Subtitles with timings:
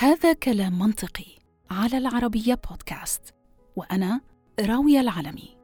[0.00, 1.26] هذا كلام منطقي
[1.70, 3.34] على العربية بودكاست
[3.76, 4.20] وأنا
[4.60, 5.58] راوية العلمي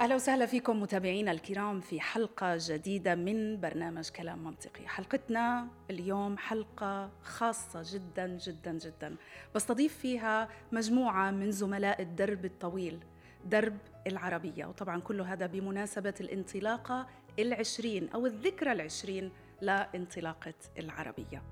[0.00, 4.88] أهلا وسهلا فيكم متابعينا الكرام في حلقة جديدة من برنامج كلام منطقي.
[4.88, 9.16] حلقتنا اليوم حلقة خاصة جدا جدا جدا.
[9.54, 12.98] بستضيف فيها مجموعة من زملاء الدرب الطويل.
[13.44, 14.66] درب العربية.
[14.66, 17.06] وطبعا كل هذا بمناسبة الانطلاقه
[17.38, 21.42] العشرين أو الذكرى العشرين لانطلاقة العربية.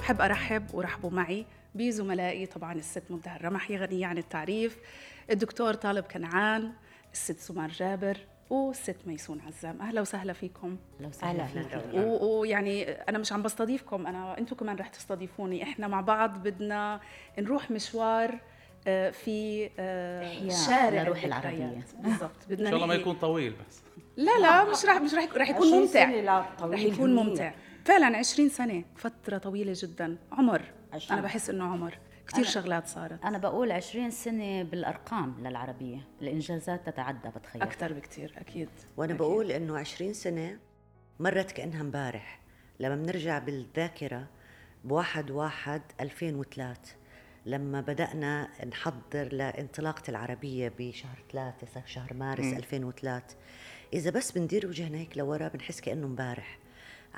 [0.00, 2.46] أحب أرحب ورحبوا معي بزملائي.
[2.46, 4.78] طبعا الست منتهى الرمحي غنية عن التعريف.
[5.30, 6.72] الدكتور طالب كنعان
[7.12, 8.18] الست سمار جابر
[8.50, 9.82] والست ميسون عزام.
[9.82, 10.76] أهلا وسهلا فيكم.
[11.00, 11.94] أهلا وسهلا فيك.
[12.22, 15.62] ويعني أنا مش عم بستضيفكم أنا أنتم كمان رح تستضيفوني.
[15.62, 17.00] إحنا مع بعض بدنا
[17.38, 18.40] نروح مشوار
[18.86, 21.84] آه، في آه، شارع روح العربية.
[21.98, 22.30] بالضبط.
[22.48, 23.80] بدنا إن شاء الله ما يكون طويل بس.
[24.16, 26.10] لا لا مش رح مش رح رح يكون ممتع.
[26.60, 27.52] رح يكون ممتع.
[27.84, 30.16] فعلا 20 سنة فترة طويلة جدا.
[30.32, 30.62] عمر.
[30.92, 31.12] عشان.
[31.16, 31.98] أنا بحس إنه عمر.
[32.28, 33.24] كثير شغلات صارت.
[33.24, 37.62] أنا بقول 20 سنة بالأرقام للعربية الإنجازات تتعدى بتخيل.
[37.62, 38.68] أكثر بكثير أكيد.
[38.96, 39.22] وأنا أكيد.
[39.22, 40.58] بقول إنه 20 سنة
[41.20, 42.40] مرت كأنها امبارح.
[42.80, 44.26] لما بنرجع بالذاكرة
[44.84, 46.80] بواحد واحد 2003
[47.46, 52.56] لما بدأنا نحضر لانطلاقة العربية بشهر ثلاثة شهر مارس م.
[52.56, 53.36] 2003
[53.92, 56.58] إذا بس بندير وجهنا هيك لورا بنحس كأنه امبارح.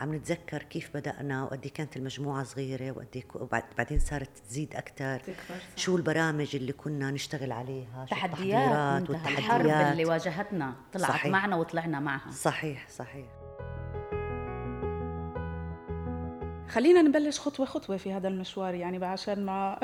[0.01, 5.23] عم نتذكر كيف بدأنا وقد إيه كانت المجموعة صغيرة وقد وبعدين صارت تزيد أكثر
[5.77, 10.75] شو البرامج اللي كنا نشتغل عليها؟ تحديات والتحديات الحرب اللي واجهتنا.
[10.93, 11.33] طلعت صحيح.
[11.33, 12.31] معنا وطلعنا معها.
[12.31, 13.27] صحيح صحيح.
[16.69, 19.79] خلينا نبلش خطوة خطوة في هذا المشوار يعني عشان ما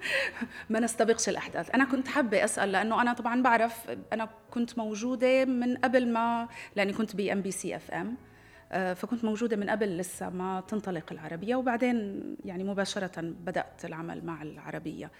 [0.70, 1.70] ما نستبقش الأحداث.
[1.74, 6.92] أنا كنت حابة أسأل لأنه أنا طبعا بعرف أنا كنت موجودة من قبل ما لأني
[6.92, 8.29] كنت ب MBC FM آه،
[8.70, 15.10] فكنت موجودة من قبل لسه ما تنطلق العربية وبعدين يعني مباشرة بدأت العمل مع العربية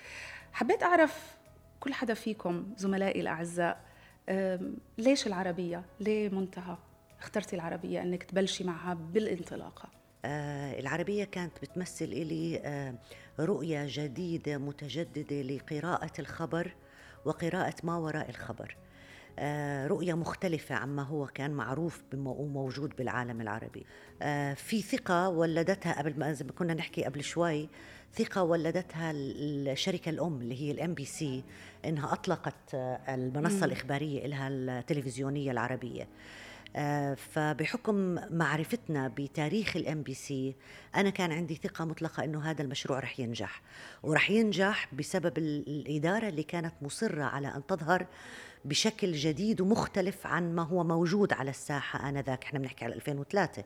[0.52, 1.36] حبيت أعرف
[1.80, 3.80] كل حدا فيكم زملائي الأعزاء
[4.98, 6.76] ليش العربية؟ ليه منتهى؟
[7.20, 9.88] اخترتي العربية أنك تبلشي معها بالانطلاقة
[10.24, 12.94] آه العربية كانت بتمثل لي آه
[13.40, 16.74] رؤية جديدة متجددة لقراءة الخبر
[17.24, 18.89] وقراءة ما وراء الخبر آه،
[19.86, 23.86] رؤية مختلفة عما هو كان معروف وموجود بالعالم العربي.
[24.22, 27.68] آه، في ثقة ولدتها قبل ما زي ما كنا نحكي قبل شوي
[28.14, 31.44] ثقة ولدتها الشركة الأم اللي هي ال MBC
[31.84, 36.08] إنها أطلقت آه، المنصة الإخبارية لها التلفزيونية العربية.
[37.16, 40.54] فبحكم معرفتنا بتاريخ ال MBC
[40.96, 43.62] أنا كان عندي ثقة مطلقة إنه هذا المشروع رح ينجح.
[44.02, 48.06] ورح ينجح بسبب الإدارة اللي كانت مصرة على أن تظهر
[48.64, 52.44] بشكل جديد ومختلف عن ما هو موجود على الساحة آنذاك.
[52.44, 53.64] إحنا بنحكي على 2003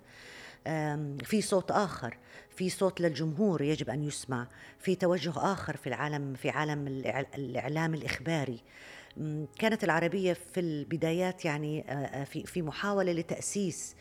[1.24, 2.16] في صوت آخر
[2.50, 4.46] في صوت للجمهور يجب أن يسمع
[4.78, 6.86] في توجه آخر في العالم في عالم
[7.34, 8.60] الإعلام الإخباري.
[9.58, 11.84] كانت العربية في البدايات يعني
[12.26, 13.96] في في محاولة لتأسيس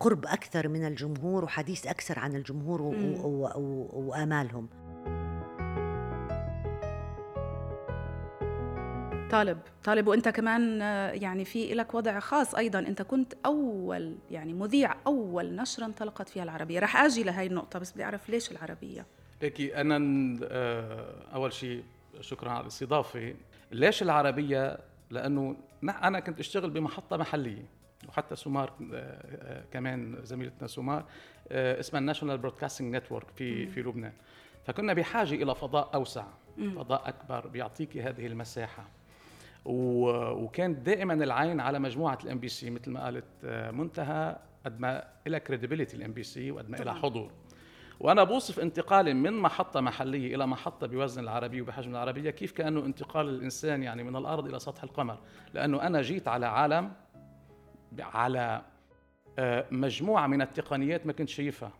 [0.00, 2.82] قرب أكثر من الجمهور وحديث أكثر عن الجمهور
[3.92, 4.68] وآمالهم.
[9.30, 12.78] طالب طالب وأنت كمان آه، يعني في لك وضع خاص أيضا.
[12.78, 16.80] أنت كنت أول يعني مذيع أول نشرة انطلقت فيها العربية.
[16.80, 19.06] رح آجي لهي النقطة بس بدي أعرف ليش العربية؟
[19.42, 19.96] ليكي أنا
[20.44, 21.84] آه، أول شيء
[22.20, 23.34] شكرا على الاستضافة.
[23.72, 24.78] ليش العربية؟
[25.10, 27.64] لأنه أنا كنت أشتغل بمحطة محلية
[28.08, 31.04] وحتى سمار آه، كمان زميلتنا سمار
[31.50, 34.12] اسمها ال National Broadcasting Network في في لبنان.
[34.66, 36.24] فكنا بحاجة إلى فضاء أوسع
[36.76, 38.99] فضاء أكبر بيعطيك هذه المساحة.
[39.64, 45.38] وكانت دائما العين على مجموعة ال MBC مثل ما قالت آه، منتهى قد ما لها
[45.38, 47.32] credibility ال MBC وقد ما لها حضور.
[48.00, 53.28] وأنا بوصف انتقالي من محطة محلية إلى محطة بوزن العربية وبحجم العربية كيف كأنه انتقال
[53.28, 55.18] الإنسان يعني من الأرض إلى سطح القمر.
[55.54, 56.92] لأنه أنا جيت على عالم
[58.00, 58.62] على
[59.38, 61.72] آه، مجموعة من التقنيات ما كنت شايفها.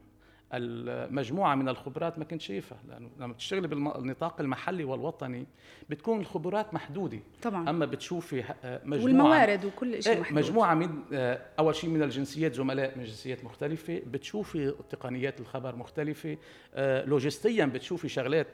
[0.52, 5.46] المجموعة من الخبرات ما كنت شايفها لأنه لما تشتغلي بالنطاق المحلي والوطني
[5.90, 7.18] بتكون الخبرات محدودة.
[7.42, 7.70] طبعا.
[7.70, 10.38] أما بتشوفي آه، مجموعة والموارد وكل شيء إيه، محدود.
[10.38, 16.36] مجموعة من آه، أول شيء من الجنسيات زملاء من جنسيات مختلفة بتشوفي تقنيات الخبر مختلفة
[16.74, 18.46] آه، لوجستيا بتشوفي شغلات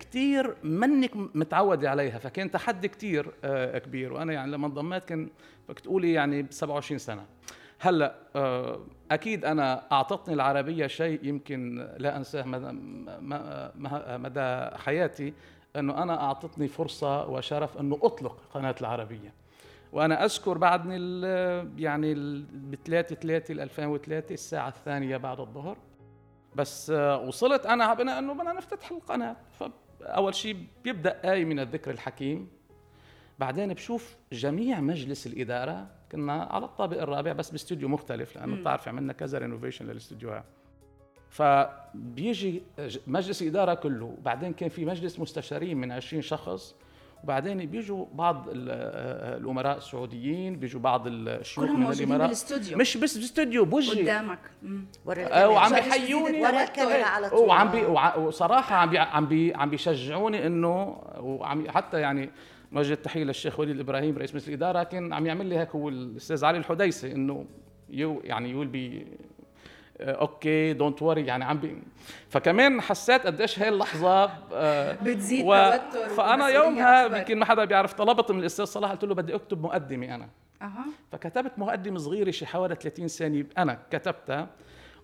[0.00, 3.30] كثير منك متعودة عليها فكان تحدي كثير
[3.78, 5.28] كبير وأنا يعني لما انضميت كان
[5.68, 7.24] بدك تقولي يعني ب 27 سنة.
[7.80, 8.80] هلا آه،
[9.10, 12.78] أكيد أنا أعطتني العربية شيء يمكن لا أنساه مدى,
[14.18, 15.34] مدى حياتي
[15.76, 19.32] إنه أنا أعطتني فرصة وشرف إنه أطلق قناة العربية.
[19.92, 20.96] وأنا أذكر بعدني
[21.78, 22.14] يعني
[22.52, 25.76] ب 3 3 2003 الساعة الثانية بعد الظهر.
[26.56, 29.36] بس آه، وصلت أنا بنا إنه بدنا نفتتح القناة.
[29.58, 32.48] فأول شيء بيبدأ آي من الذكر الحكيم.
[33.38, 39.12] بعدين بشوف جميع مجلس الإدارة كنا على الطابق الرابع بس باستوديو مختلف لأنه بتعرف عملنا
[39.12, 40.44] كذا renovation للاستوديوهات
[41.30, 42.62] فبيجي
[43.06, 46.74] مجلس الاداره كله بعدين كان في مجلس مستشارين من 20 شخص
[47.24, 52.30] وبعدين بيجوا بعض الأمراء السعوديين بيجوا بعض الشيوخ من الإمارات.
[52.76, 54.38] مش بس بالاستوديو بوجهي قدامك.
[55.32, 56.40] آه، وعم بيحيوني
[57.32, 57.84] وعم بي
[58.20, 62.30] وصراحة عم بي عم بي عم بيشجعوني إنه وعم حتى يعني
[62.72, 66.44] نوجه التحيه للشيخ وليد إبراهيم رئيس مجلس الإدارة كان عم يعمل لي هيك هو الأستاذ
[66.44, 67.46] علي الحديسي إنه
[67.90, 69.06] you يعني يقول be
[70.00, 71.78] okay don't worry يعني عم بي
[72.28, 75.70] فكمان حسيت قديش هاي اللحظة آه بتزيد و...
[75.70, 79.62] توتر فأنا يومها يمكن ما حدا بيعرف طلبت من الأستاذ صلاح قلت له بدي أكتب
[79.62, 80.28] مقدمة أنا.
[80.62, 80.68] أه.
[81.12, 84.48] فكتبت مقدمة صغيرة شي حوالي 30 ثانية أنا كتبتها.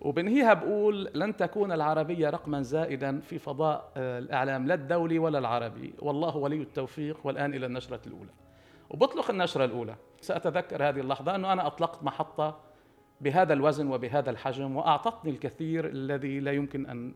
[0.04, 5.94] وبنهيها بقول لن تكون العربية رقما زائدا في فضاء آه، الإعلام لا الدولي ولا العربي.
[5.98, 8.30] والله ولي التوفيق والآن إلى النشرة الأولى.
[8.90, 9.94] وبطلق النشرة الأولى.
[10.20, 12.60] سأتذكر هذه اللحظة أنه أنا أطلقت محطة
[13.20, 17.14] بهذا الوزن وبهذا الحجم وأعطتني الكثير الذي لا يمكن أن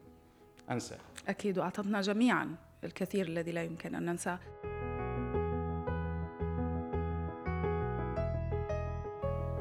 [0.71, 0.99] أنساه.
[1.29, 4.39] أكيد وأعطتنا جميعا الكثير الذي لا يمكن أن ننساه.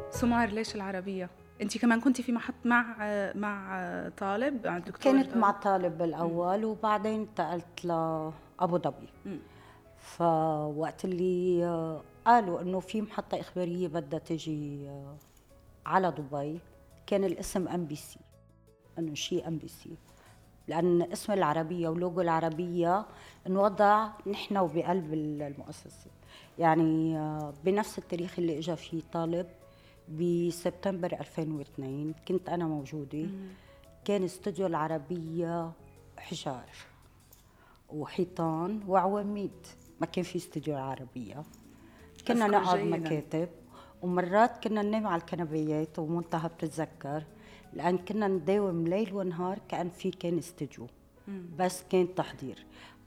[0.10, 1.30] سمار ليش العربية؟
[1.62, 2.96] انت كمان كنتي في محط مع
[3.36, 9.10] مع طالب مع الدكتور؟ كانت مع طالب بالاول وبعدين انتقلت لابو ظبي.
[9.98, 14.90] فوقت اللي قالوا إنه في محطة إخبارية بدها تجي
[15.86, 16.60] على دبي
[17.08, 18.20] كان الاسم MBC
[19.00, 19.98] إنه شيء MBC
[20.68, 23.06] لأن اسم العربية ولوجو العربية
[23.48, 26.10] انوضع نحن وبقلب المؤسسة.
[26.60, 27.20] يعني
[27.66, 29.48] بنفس التاريخ اللي اجى فيه طالب
[30.10, 33.28] بسبتمبر 2002 كنت أنا موجودة.
[34.06, 35.72] كان استوديو العربية
[36.18, 36.70] حجار
[37.90, 39.52] وحيطان وعواميد.
[40.02, 41.44] ما كان في استوديو العربية.
[42.28, 43.50] كنا نقعد مكاتب.
[44.02, 47.24] ومرات كنا ننام على الكنبيات ومنتهى بتتذكر.
[47.74, 50.88] لأن كنا نداوم ليل ونهار كأن في كان استوديو.
[51.58, 52.66] بس كان تحضير.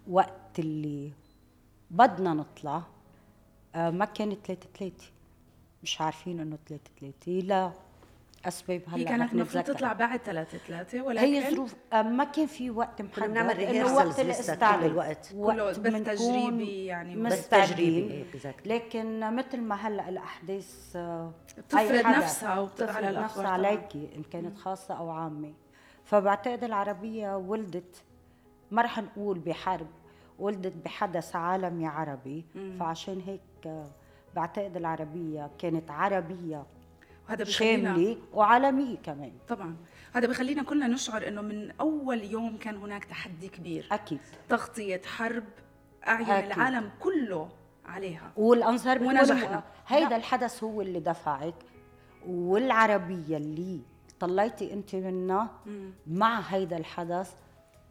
[0.08, 1.12] وقت اللي
[1.90, 2.82] بدنا نطلع
[3.74, 5.06] آه، ما كانت ثلاثة ثلاثة
[5.82, 7.72] مش عارفين انه 3 3 لا
[8.44, 12.70] أسباب هلا هي كانت المفروض تطلع بعد 3 3 ولكن هي ظروف ما كان في
[12.70, 15.32] وقت محدد بنعمل ريهرسلز وقت الاستعداد الوقت.
[15.32, 18.24] كله بث تجريبي يعني بث تجريبي
[18.66, 24.94] لكن مثل ما هلا الأحداث آه، بتفرض نفسها وبتفرض على نفسها عليكي إن كانت خاصة
[24.94, 25.52] أو عامة.
[26.04, 28.02] فبعتقد العربية ولدت
[28.70, 29.86] ما رح نقول بحرب
[30.38, 32.44] ولدت بحدث عالمي عربي.
[32.80, 33.86] فعشان هيك آه،
[34.36, 36.66] بعتقد العربية كانت عربية
[37.28, 39.32] وهذا شاملة وعالمية كمان.
[39.48, 39.76] طبعا.
[40.12, 43.88] هذا بخلينا كلنا نشعر إنه من أول يوم كان هناك تحدي كبير.
[43.92, 44.20] أكيد.
[44.48, 45.44] تغطية حرب
[46.08, 46.52] أعين أكيد.
[46.52, 47.48] العالم كله
[47.86, 48.32] عليها.
[48.36, 49.62] والانظار ونجحنا.
[49.86, 51.54] هيدا الحدث هو اللي دفعك
[52.26, 53.80] والعربية اللي
[54.20, 55.50] طليتي أنت منها
[56.06, 57.34] مع هيدا الحدث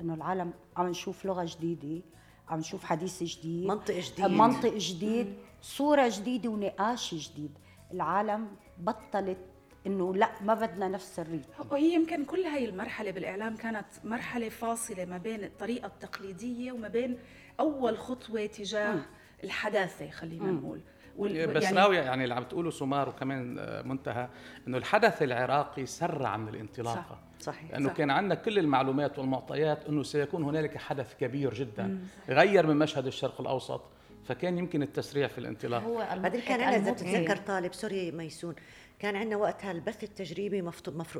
[0.02, 2.02] إنه العالم عم نشوف لغة جديدة.
[2.50, 3.68] عم نشوف حديث جديد.
[3.68, 4.26] منطق جديد.
[4.26, 7.52] منطق جديد صورة جديدة ونقاش جديد.
[7.94, 9.38] العالم بطلت
[9.88, 15.06] إنه لا ما بدنا نفس الريتم وهي يمكن كل هاي المرحلة بالإعلام كانت مرحلة فاصلة
[15.06, 17.20] ما بين الطريقة التقليدية وما بين
[17.60, 19.02] أول خطوة تجاه م.
[19.44, 20.82] الحداثة خلينا نقول.
[21.28, 24.28] بس يعني يعني اللي عم تقوله سمار وكمان آه، منتهى
[24.68, 27.46] إنه الحدث العراقي سرع من الانطلاقة صح.
[27.54, 27.96] صحيح لأنه صح.
[27.96, 32.00] كان عندنا كل المعلومات والمعطيات إنه سيكون هنالك حدث كبير جدا مم.
[32.30, 33.82] غير من مشهد الشرق الأوسط
[34.26, 38.56] فكان يمكن التسريع في الانطلاق هو بعدين كان أنا إذا بتتذكر طالب سوري ميسون
[39.00, 40.62] كان عندنا وقتها البث التجريبي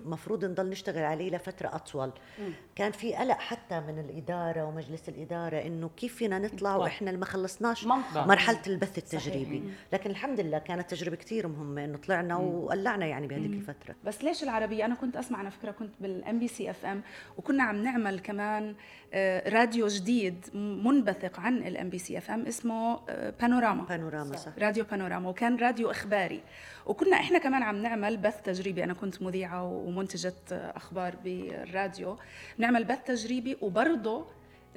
[0.06, 2.12] مفروض نضل نشتغل عليه لفترة أطول.
[2.40, 2.42] م.
[2.76, 7.86] كان في قلق حتى من الإدارة ومجلس الإدارة إنه كيف فينا نطلع وإحنا ما خلصناش
[8.16, 9.60] مرحلة البث التجريبي.
[9.60, 9.74] صحيح.
[9.94, 13.96] لكن الحمد لله كانت تجربة كثير مهمة إنه طلعنا وقلعنا يعني بهذيك الفترة.
[14.04, 17.02] بس ليش العربية؟ أنا كنت أسمع على فكرة كنت بال MBC FM
[17.38, 18.76] وكنا عم نعمل كمان
[19.14, 23.84] آه، راديو جديد منبثق عن ال MBC FM اسمه آه، بانوراما.
[23.84, 24.52] بانوراما صح.
[24.60, 26.42] راديو بانوراما وكان راديو إخباري.
[26.90, 28.84] وكنا إحنا كمان عم نعمل بث تجريبي.
[28.84, 32.18] أنا كنت مذيعة ومنتجة أخبار بالراديو.
[32.58, 34.26] نعمل بث تجريبي وبرضه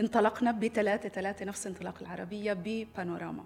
[0.00, 3.44] انطلقنا بثلاثة ثلاثة نفس انطلاق العربية ببانوراما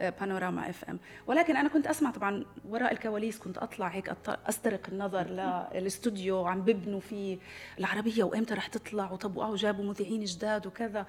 [0.00, 0.98] بانوراما إف إم.
[1.26, 5.26] ولكن أنا كنت أسمع طبعا وراء الكواليس كنت أطلع هيك أسترق النظر
[5.74, 6.46] للاستوديو.
[6.46, 7.38] عم ببنوا فيه
[7.78, 11.06] العربية وامتى رح تطلع؟ وطب جابوا مذيعين جداد وكذا.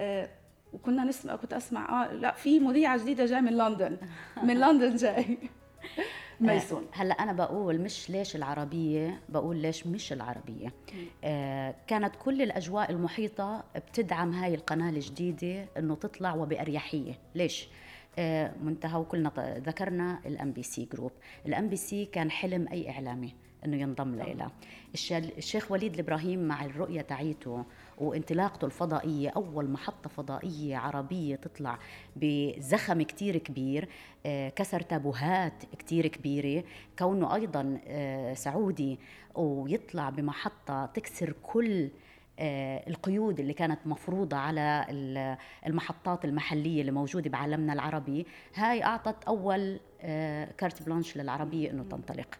[0.00, 0.28] آه،
[0.72, 3.96] وكنا نسمع كنت أسمع آه لا في مذيعة جديدة جاية من لندن.
[4.48, 5.38] من لندن جاي.
[6.40, 6.86] ميسون.
[6.92, 10.72] هلا أنا بقول مش ليش العربية بقول ليش مش العربية.
[11.24, 17.18] آه كانت كل الأجواء المحيطة بتدعم هاي القناة الجديدة إنه تطلع وبأريحية.
[17.34, 17.68] ليش؟
[18.18, 19.32] آه منتهى وكلنا
[19.66, 21.12] ذكرنا ال MBC Group
[21.46, 24.50] ال MBC كان حلم أي إعلامي إنه ينضم لها
[25.38, 27.64] الشيخ وليد الابراهيم مع الرؤية تاعيته
[28.00, 31.78] وانطلاقته الفضائية أول محطة فضائية عربية تطلع
[32.16, 33.88] بزخم كتير كبير
[34.26, 36.64] آه، كسر تابوهات كتير كبيرة.
[36.98, 38.98] كونه أيضا آه، سعودي
[39.34, 41.90] ويطلع بمحطة تكسر كل
[42.38, 44.86] آه، القيود اللي كانت مفروضة على
[45.66, 49.80] المحطات المحلية اللي موجودة بعالمنا العربي هاي أعطت أول
[50.58, 52.38] carte blanche للعربية أنه تنطلق.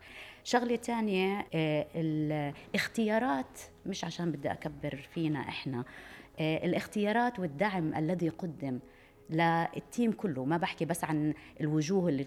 [0.50, 5.84] شغلة ثانية آه، الاختيارات مش عشان بدي أكبر فينا إحنا
[6.40, 8.78] آه، الاختيارات والدعم الذي قدم.
[9.30, 12.26] لل team كله ما بحكي بس عن الوجوه اللي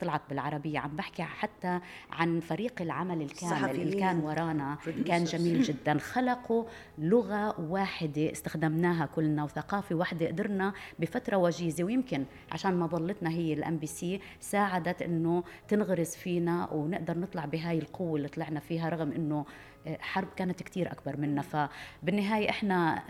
[0.00, 1.80] طلعت بالعربية عم بحكي حتى
[2.10, 5.98] عن فريق العمل الكامل اللي كان ورانا كان جميل جدا.
[5.98, 6.64] خلقوا
[6.98, 13.76] لغة واحدة استخدمناها كلنا وثقافة واحدة قدرنا بفترة وجيزة ويمكن عشان ما ضلتنا هي الام
[13.76, 19.44] بي سي ساعدت إنه تنغرس فينا ونقدر نطلع بهاي القوة اللي طلعنا فيها رغم إنه
[19.86, 21.42] آه، حرب كانت كتير أكبر منا.
[21.42, 23.02] فبالنهاية إحنا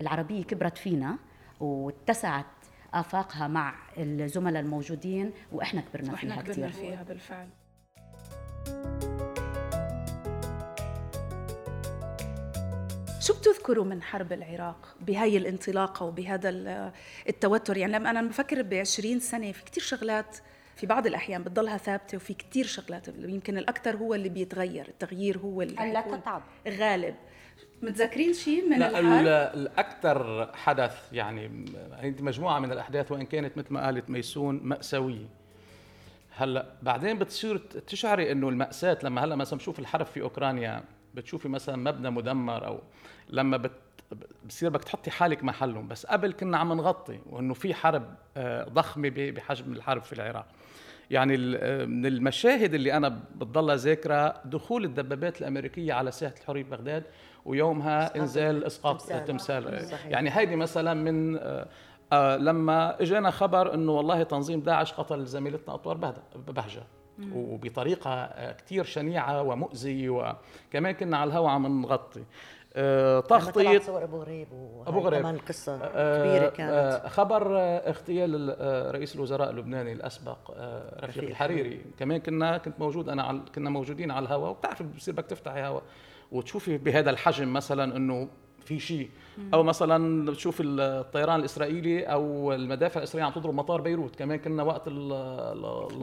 [0.00, 1.16] العربية كبرت فينا
[1.60, 2.46] واتسعت
[2.94, 7.48] أفاقها مع الزملاء الموجودين وإحنا كبرنا وإحنا فيها كبرنا فيها بالفعل.
[13.20, 16.48] شو بتذكروا من حرب العراق بهاي الانطلاقة وبهذا
[17.28, 20.36] التوتر؟ يعني لما أنا بفكر ب 20 سنة في كتير شغلات
[20.76, 25.62] في بعض الأحيان بتضلها ثابتة وفي كتير شغلات يمكن الأكثر هو اللي بيتغير التغيير هو
[25.62, 27.14] اللي لا تتعب غالب
[27.82, 33.84] متذكرين شيء من لا الأكثر حدث يعني هي مجموعة من الأحداث وإن كانت مثل ما
[33.84, 35.28] قالت ميسون مأساوية.
[36.36, 40.82] هلأ بعدين بتصير تشعري إنه المأساة لما هلأ مثلا بشوف الحرب في أوكرانيا
[41.14, 42.80] بتشوفي مثلا مبنى مدمر أو
[43.28, 43.72] لما بت
[44.48, 45.88] بصير بدك تحطي حالك محلهم.
[45.88, 50.46] بس قبل كنا عم نغطي وإنه في حرب آه، ضخمة بحجم الحرب في العراق.
[51.10, 51.36] يعني
[51.86, 57.04] من المشاهد اللي أنا بتضلها ذاكرة دخول الدبابات الأمريكية على ساحة الحرية بغداد
[57.44, 59.90] ويومها إنزال إسقاط تمثال, تمثال.
[60.08, 61.66] يعني هيدي مثلا من آه،
[62.12, 65.96] آه، لما إجانا خبر إنه والله تنظيم داعش قتل زميلتنا أطوار
[66.36, 66.82] بهجة.
[67.34, 72.24] وبطريقة آه، كثير شنيعة ومؤذية وكمان كنا على الهواء عم نغطي.
[72.74, 74.48] آه تخطيط صور أبو غريب
[74.86, 75.20] أبو غريب.
[75.20, 76.72] كمان قصة كبيرة كانت.
[76.72, 78.56] آه خبر اغتيال
[78.94, 80.50] رئيس الوزراء اللبناني الأسبق
[81.04, 81.80] رفيق الحريري.
[81.98, 85.82] كمان كنا كنت موجود أنا كنا موجودين على الهواء وبتعرف بصير بدك تفتحي هواء
[86.32, 88.28] وتشوفي بهذا الحجم مثلا إنه
[88.64, 89.10] في شيء.
[89.54, 94.82] أو مثلا تشوف الطيران الإسرائيلي أو المدافع الاسرائيليه عم تضرب مطار بيروت كمان كنا وقت
[94.88, 95.12] ال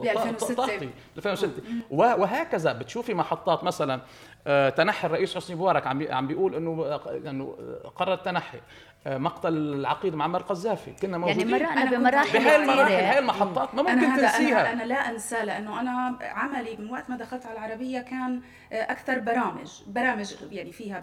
[0.06, 1.52] 2006 2006
[1.90, 4.00] وهكذا بتشوفي محطات مثلا
[4.46, 7.56] آه، تنحي الرئيس حسني مبارك عم عم بيقول إنه إنه
[7.96, 8.58] قرر التنحي.
[8.58, 8.62] آه،
[9.06, 11.48] مقتل العقيد معمر قذافي كنا يعني موجودين.
[11.48, 14.60] يعني مرقنا بمراحل بهاي المراحل هاي المحطات ما ممكن أنا تنسيها.
[14.60, 18.92] أنا, أنا لا انسى لأنه أنا عملي من وقت ما دخلت على العربية كان آه،
[18.92, 21.00] أكثر برامج برامج يعني فيها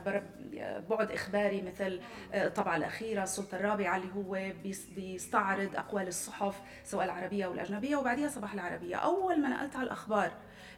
[0.89, 1.99] بعد إخباري مثل
[2.33, 4.51] الطبعه الأخيرة السلطة الرابعة اللي هو
[4.95, 8.95] بيستعرض أقوال الصحف سواء العربية أو الاجنبيه وبعديها صباح العربية.
[8.95, 10.31] أول ما نقلت على الأخبار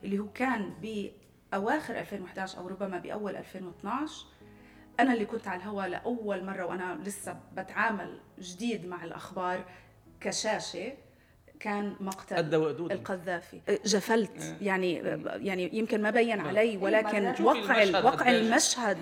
[0.04, 4.26] اللي هو كان بأواخر 2011 أو ربما بأول 2012
[5.00, 9.66] أنا اللي كنت على الهواء لأول مرة وأنا لسه بتعامل جديد مع الأخبار
[10.22, 10.94] كشاشة
[11.60, 12.56] كان مقتل
[12.92, 13.62] القذافي.
[13.86, 14.42] جفلت.
[14.42, 14.58] آه.
[14.62, 14.94] يعني
[15.46, 16.40] يعني يمكن ما بين.
[16.40, 18.98] علي ولكن وقع وقع المشهد.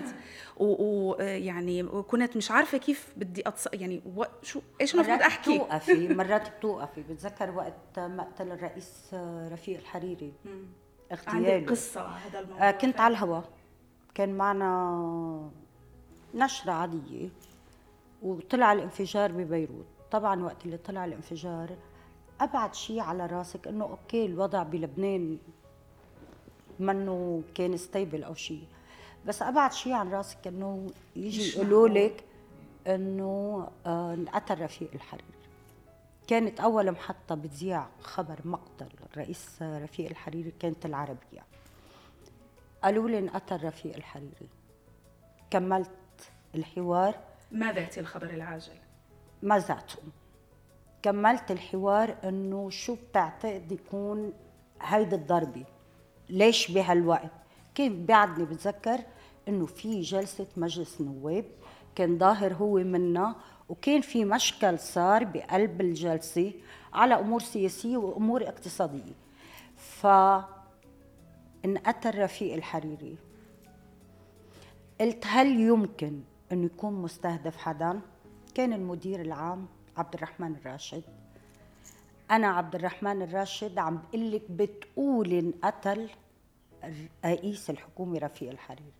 [0.56, 3.68] ويعني وكنت مش عارفة كيف بدي أتص...
[3.72, 4.24] يعني و...
[4.42, 7.02] شو إيش المفروض أحكي؟ بتوقفي مرات بتوقفي.
[7.02, 9.14] بتذكر وقت مقتل الرئيس
[9.52, 10.32] رفيق الحريري؟
[11.12, 13.44] اغتياله عندي قصة هذا الموضوع كنت على الهواء.
[14.14, 15.50] كان معنا
[16.36, 17.28] نشرة عادية
[18.22, 19.86] وطلع الانفجار ببيروت.
[20.10, 21.76] طبعا وقت اللي طلع الانفجار
[22.40, 25.38] أبعد شيء على راسك إنه أوكي الوضع بلبنان
[26.80, 28.64] منه كان stable أو شيء.
[29.26, 32.24] بس أبعد شيء عن راسك إنه يجي يقولوا لك
[32.86, 35.26] إنه آه، انقتل رفيق الحريري
[36.26, 41.44] كانت أول محطة بتذيع خبر مقتل الرئيس رفيق الحريري كانت العربية.
[42.84, 44.48] قالوا لي انقتل رفيق الحريري
[45.50, 45.90] كملت
[46.56, 47.14] الحوار؟
[47.52, 48.72] ما ذاتي الخبر العاجل؟
[49.42, 49.98] ما ذاته
[51.02, 54.32] كملت الحوار إنه شو بتعتقد يكون
[54.82, 55.64] هيدي الضربة؟
[56.28, 57.30] ليش بهالوقت؟
[57.74, 59.00] كان بعدني بتذكر
[59.48, 61.44] إنه في جلسة مجلس نواب
[61.94, 63.36] كان ظاهر هو منا
[63.68, 66.52] وكان في مشكل صار بقلب الجلسة
[66.92, 69.12] على أمور سياسية وأمور اقتصادية.
[69.76, 70.06] ف
[71.64, 73.16] انقتل رفيق الحريري.
[75.00, 76.20] قلت هل يمكن
[76.52, 78.00] إنه يكون مستهدف حدا.
[78.54, 81.02] كان المدير العام عبد الرحمن الراشد.
[82.30, 86.10] أنا عبد الرحمن الراشد عم بقول لك بتقول انقتل
[87.24, 88.92] رئيس الحكومة رفيق الحريري.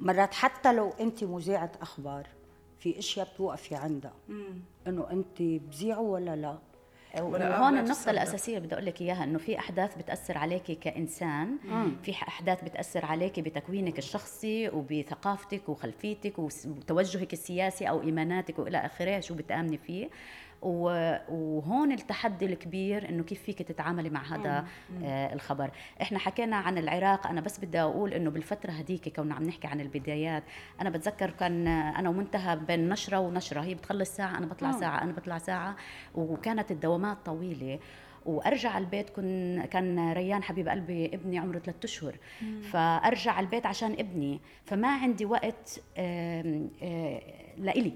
[0.00, 2.28] مرات حتى لو أنت مذيعة أخبار
[2.78, 4.14] في إشياء بتوقفي عندها.
[4.86, 6.58] إنه أنت بذيعوا ولا لا؟
[7.16, 11.96] وهون النقطة الأساسية بدي أقول لك إياها إنه في أحداث بتأثر عليك كإنسان، مم.
[12.02, 19.34] في أحداث بتأثر عليك بتكوينك الشخصي وبثقافتك وخلفيتك وتوجهك السياسي أو إيماناتك وإلى آخره شو
[19.34, 20.08] بتآمني فيه،
[20.62, 24.66] وهون التحدي الكبير إنه كيف فيك تتعاملي مع هذا
[25.04, 25.70] آه الخبر.
[26.02, 27.26] إحنا حكينا عن العراق.
[27.26, 30.42] أنا بس بدي أقول إنه بالفترة هديك كنا عم نحكي عن البدايات
[30.80, 33.60] أنا بتذكر كان أنا ومنتهى بين نشرة ونشرة.
[33.60, 34.80] هي بتخلص ساعة أنا بطلع آه.
[34.80, 35.76] ساعة أنا بطلع ساعة.
[36.14, 37.78] وكانت الدوامات طويلة.
[38.26, 42.16] وأرجع البيت كن كان ريان حبيب قلبي ابني عمره ثلاثة أشهر.
[42.62, 44.40] فأرجع البيت عشان ابني.
[44.64, 45.80] فما عندي وقت
[47.58, 47.92] لإلي.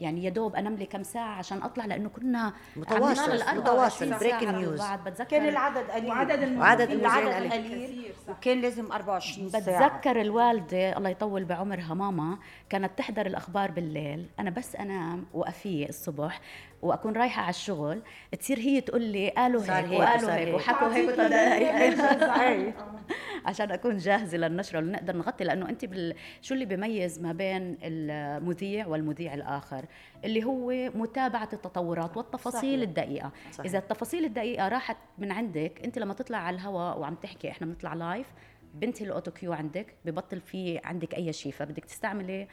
[0.00, 4.82] يعني يا دوب انام لي كم ساعة عشان اطلع لأنه كنا متواصل متواصل break news
[5.06, 6.08] بتذكر كان العدد قليل.
[6.08, 8.12] وعدد وعدد المذيعين قليل.
[8.28, 9.88] وكان لازم 24 ساعة.
[9.88, 14.26] بتذكر الوالدة الله يطول بعمرها ماما كانت تحضر الأخبار بالليل.
[14.40, 16.40] أنا بس أنام وأفيق الصبح.
[16.84, 18.02] وأكون رايحة على الشغل
[18.40, 22.74] تصير هي تقول لي قالوا هيك وقالوا هيك وحكوا هيك
[23.46, 26.14] عشان أكون جاهزة للنشرة ونقدر نغطي لأنه أنت بال...
[26.42, 29.84] شو اللي بيميز ما بين المذيع والمذيع الآخر؟
[30.24, 32.88] اللي هو متابعة التطورات والتفاصيل صحيح.
[32.88, 33.32] الدقيقة.
[33.52, 33.66] صحيح.
[33.66, 37.94] إذا التفاصيل الدقيقة راحت من عندك أنت لما تطلع على الهواء وعم تحكي إحنا بنطلع
[37.94, 38.26] live
[38.74, 42.48] بنتي ال autocue عندك ببطل في عندك أي شيء فبدك تستعملي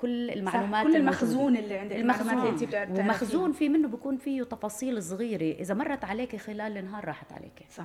[0.00, 5.02] كل المعلومات كل المخزون اللي عندك المخزون اللي انت ومخزون في منه بكون فيه تفاصيل
[5.02, 5.60] صغيرة.
[5.60, 7.66] إذا مرت عليك خلال النهار راحت عليك.
[7.76, 7.84] صح.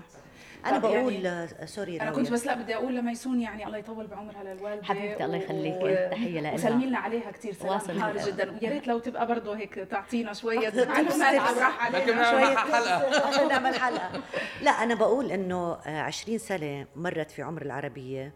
[0.66, 4.44] أنا بقول يعني sorry أنا كنت بس لا بدي أقول لميسون يعني الله يطول بعمرها
[4.44, 6.10] للوالدة حبيبتي الله يخليك.
[6.12, 8.02] تحية لها وسلمي لنا عليها كثير سلام.
[8.02, 8.52] حار جدا.
[8.52, 11.58] ويا ريت لو تبقى برضه هيك تعطينا شوية معلومات.
[11.58, 12.32] راح علينا.
[12.32, 13.48] شوية حلقة.
[13.50, 14.22] نعمل حلقة.
[14.62, 18.26] لا أنا بقول إنه 20 سنة مرت في عمر العربية.
[18.26, 18.32] آه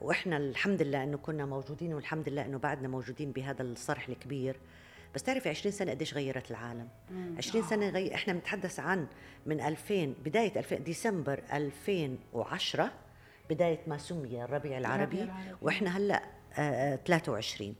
[0.00, 4.56] وإحنا الحمد لله انه كنا موجودين والحمد لله انه بعدنا موجودين بهذا الصرح الكبير.
[5.14, 7.34] بس تعرفي 20 سنة قديش غيرت العالم؟ مم.
[7.38, 8.14] 20 سنة غي...
[8.14, 9.06] إحنا بنتحدث عن
[9.46, 12.92] من 2000 بداية 2000 ديسمبر 2010
[13.50, 15.54] بداية ما سمي الربيع العربي, العربي.
[15.62, 16.22] وإحنا هلأ
[16.58, 17.74] آه 23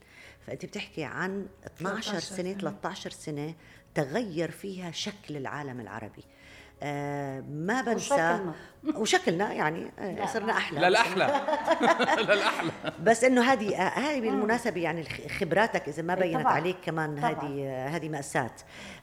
[0.47, 3.53] فأنت بتحكي عن 12 سنة 13 سنة
[3.95, 6.23] تغير فيها شكل العالم العربي.
[6.23, 6.38] آه
[6.81, 8.13] ما بنسى.
[8.13, 8.53] وشكلنا,
[9.01, 10.79] وشكلنا يعني آه صرنا أحلى.
[10.79, 11.25] للاحلى
[12.23, 12.71] للاحلى
[13.03, 15.03] بس إنه هذه آه هذه بالمناسبة يعني
[15.39, 16.53] خبراتك إذا ما إيه، بينت طبعا.
[16.53, 18.51] عليك كمان هذه آه هذه مأساة.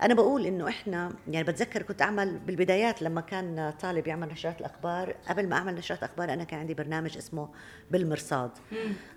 [0.02, 5.14] أنا بقول إنه إحنا يعني بتذكر كنت أعمل بالبدايات لما كان طالب يعمل نشرات الأخبار
[5.28, 7.48] قبل ما أعمل نشرات أخبار أنا كان عندي برنامج اسمه
[7.90, 8.50] بالمرصاد.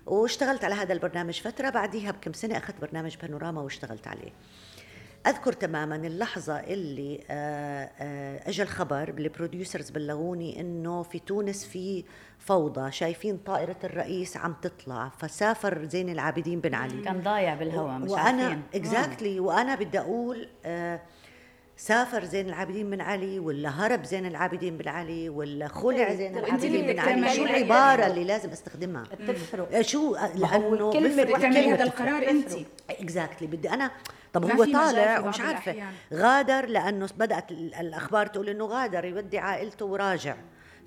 [0.06, 4.32] واشتغلت على هذا البرنامج فترة بعديها بكم سنة أخذت برنامج بانوراما واشتغلت عليه.
[5.26, 12.04] أذكر تماما اللحظة اللي آه، آه، اجى الخبر ال producers بلغوني إنه في تونس في
[12.38, 17.02] فوضى شايفين طائرة الرئيس عم تطلع فسافر زين العابدين بن علي.
[17.02, 21.00] كان ضايع بالهواء مش وأنا exactly exactly وأنا بدي أقول آه
[21.80, 26.38] سافر زين العابدين بن علي ولا هرب زين العابدين بن علي ولا خلع إيه، زين
[26.38, 27.34] العابدين بن علي.
[27.34, 32.52] شو العبارة اللي لازم أستخدمها؟ تفرق شو لأنه كلمه هذا القرار أنت.
[32.90, 33.90] exactly بدي أنا
[34.32, 35.74] طب هو طالع ومش عارفة.
[36.14, 40.36] غادر لأنه بدأت الأخبار تقول إنه غادر يودي عائلته وراجع.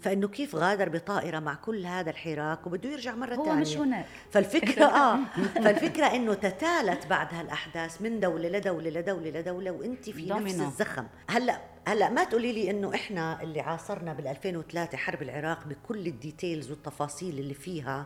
[0.04, 4.06] فإنه كيف غادر بطائرة مع كل هذا الحراك وبده يرجع مرة ثانية هو مش هناك.
[4.32, 5.20] فالفكرة آه
[5.56, 10.46] فالفكرة إنه تتالت بعد هالأحداث من دولة لدولة لدولة لدولة وانت في دومينو.
[10.46, 11.06] نفس الزخم.
[11.30, 16.16] هلأ هلأ ما تقولي لي إنه إحنا اللي عاصرنا بال 2003 حرب العراق بكل ال
[16.16, 18.06] details والتفاصيل اللي فيها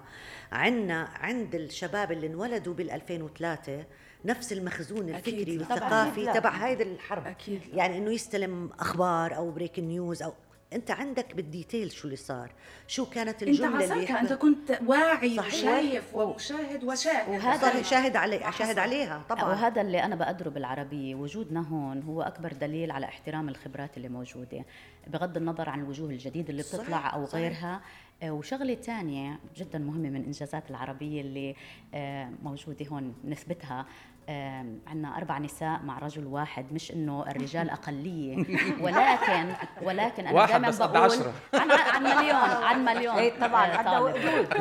[0.51, 3.83] عندنا عند الشباب اللي انولدوا بال 2003
[4.25, 7.27] نفس المخزون الفكري والثقافي تبع هيدي الحرب.
[7.27, 10.33] أكيد يعني إنه يستلم أخبار أو break news أو
[10.73, 12.51] أنت عندك بال detail شو اللي صار؟
[12.87, 17.29] شو كانت الجملة انت اللي أنت كنت واعي وشايف ومشاهد وشاهد.
[17.29, 19.43] وهذا شاهد علي شاهد عليها طبعا.
[19.43, 24.65] وهذا اللي أنا بقدره بالعربية وجودنا هون هو أكبر دليل على احترام الخبرات اللي موجودة
[25.07, 27.13] بغض النظر عن الوجوه الجديدة اللي بتطلع صحيح.
[27.13, 27.81] أو غيرها.
[28.23, 31.55] آه، وشغلة ثانية جدا مهمة من إنجازات العربية اللي
[31.93, 33.85] آه، موجودة هون نثبتها.
[34.29, 38.37] عندنا أربع نساء مع رجل واحد مش إنه الرجال أقلية.
[38.81, 41.17] ولكن ولكن أنا دائما بقول
[41.53, 43.15] عن عن مليون عن مليون.
[43.15, 44.15] إيه، طبعا آه، طالب.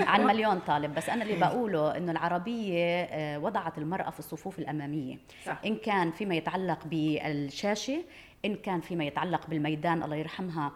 [0.07, 0.95] عن مليون طالب.
[0.95, 5.17] بس أنا اللي بقوله إنه العربية آه، وضعت المرأة في الصفوف الأمامية.
[5.47, 5.59] صح.
[5.67, 8.05] إن كان فيما يتعلق بالشاشة
[8.45, 10.73] إن كان فيما يتعلق بالميدان الله يرحمها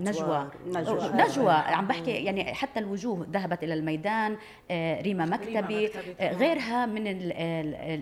[0.00, 0.50] نجوى.
[0.66, 1.52] نجوى نجوى.
[1.52, 4.36] عم بحكي يعني حتى الوجوه ذهبت إلى الميدان
[5.02, 7.02] ريما مكتبي غيرها من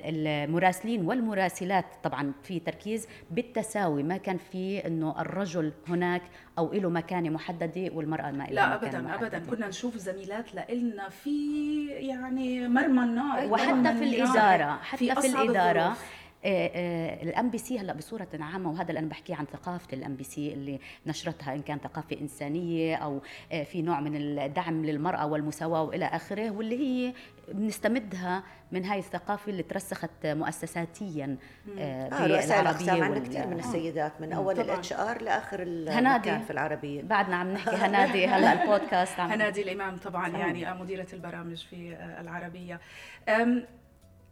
[0.05, 3.09] المراسلين والمراسلات طبعا في تركيز.
[3.31, 6.23] بالتساوي ما كان في إنه الرجل هناك
[6.59, 9.39] أو له مكانة محددة والمرأة ما لا ابدا ابدا.
[9.39, 15.97] كنا نشوف زميلات لنا في يعني مرمى النار وحتى في الإدارة حتى في, في الإدارة
[16.45, 20.53] الام بي سي هلا بصورة عامة وهذا اللي أنا بحكيه عن ثقافة الام بي سي
[20.53, 23.21] اللي نشرتها إن كان ثقافة إنسانية أو
[23.53, 27.13] آه، في نوع من الدعم للمرأة والمساواة وإلى آخره واللي هي
[27.49, 31.37] بنستمدها من هاي الثقافة اللي ترسخت مؤسساتيا
[31.79, 36.39] آه رؤساء الاقسام عندنا كثير من السيدات من أول ال HR لآخر هنادي.
[36.45, 37.03] في العربية.
[37.03, 42.81] بعدنا عم نحكي هنادي هلا البودكاست عم هنادي الإمام طبعا يعني مديرة البرامج في العربية.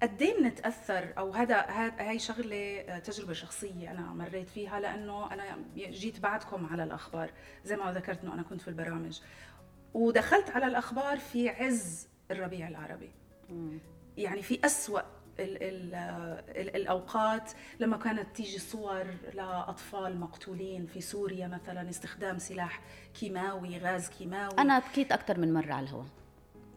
[0.02, 1.56] قد إيه بنتاثر أو هذا
[1.98, 5.44] هاي شغلة آه، تجربة شخصية أنا مريت فيها لأنه أنا
[5.76, 7.30] جيت بعدكم على الأخبار
[7.64, 9.20] زي ما ذكرت إنه أنا كنت في البرامج.
[9.94, 13.10] ودخلت على الأخبار في عز الربيع العربي.
[14.16, 15.00] يعني في أسوأ
[15.40, 15.94] ال ال
[16.48, 22.80] ال الأوقات لما كانت تيجي صور لأطفال مقتولين في سوريا مثلا استخدام سلاح
[23.20, 24.58] كيماوي غاز كيماوي.
[24.58, 26.06] أنا بكيت أكثر من مرة على الهواء.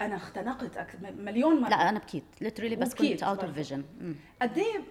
[0.06, 1.70] أنا اختنقت أكثر مليون مرة.
[1.70, 2.24] لا أنا بكيت.
[2.42, 3.84] literally بس كنت out of vision
[4.42, 4.82] قد إيه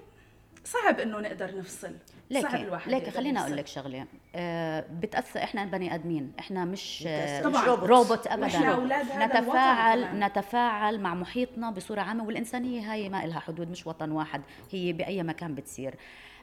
[0.65, 1.93] صعب إنه نقدر نفصل.
[2.31, 4.07] ليك صعب الواحد ليك خلينا أقول لك شغلة.
[4.35, 6.33] آه بتأثر إحنا بني آدمين.
[6.39, 7.65] إحنا مش آه طبعا.
[7.65, 8.27] روبوت.
[8.27, 8.87] ابدا.
[9.27, 14.43] نتفاعل نتفاعل مع محيطنا بصورة عامة والإنسانية هاي ما لها حدود مش وطن واحد.
[14.71, 15.95] هي بأي مكان بتصير.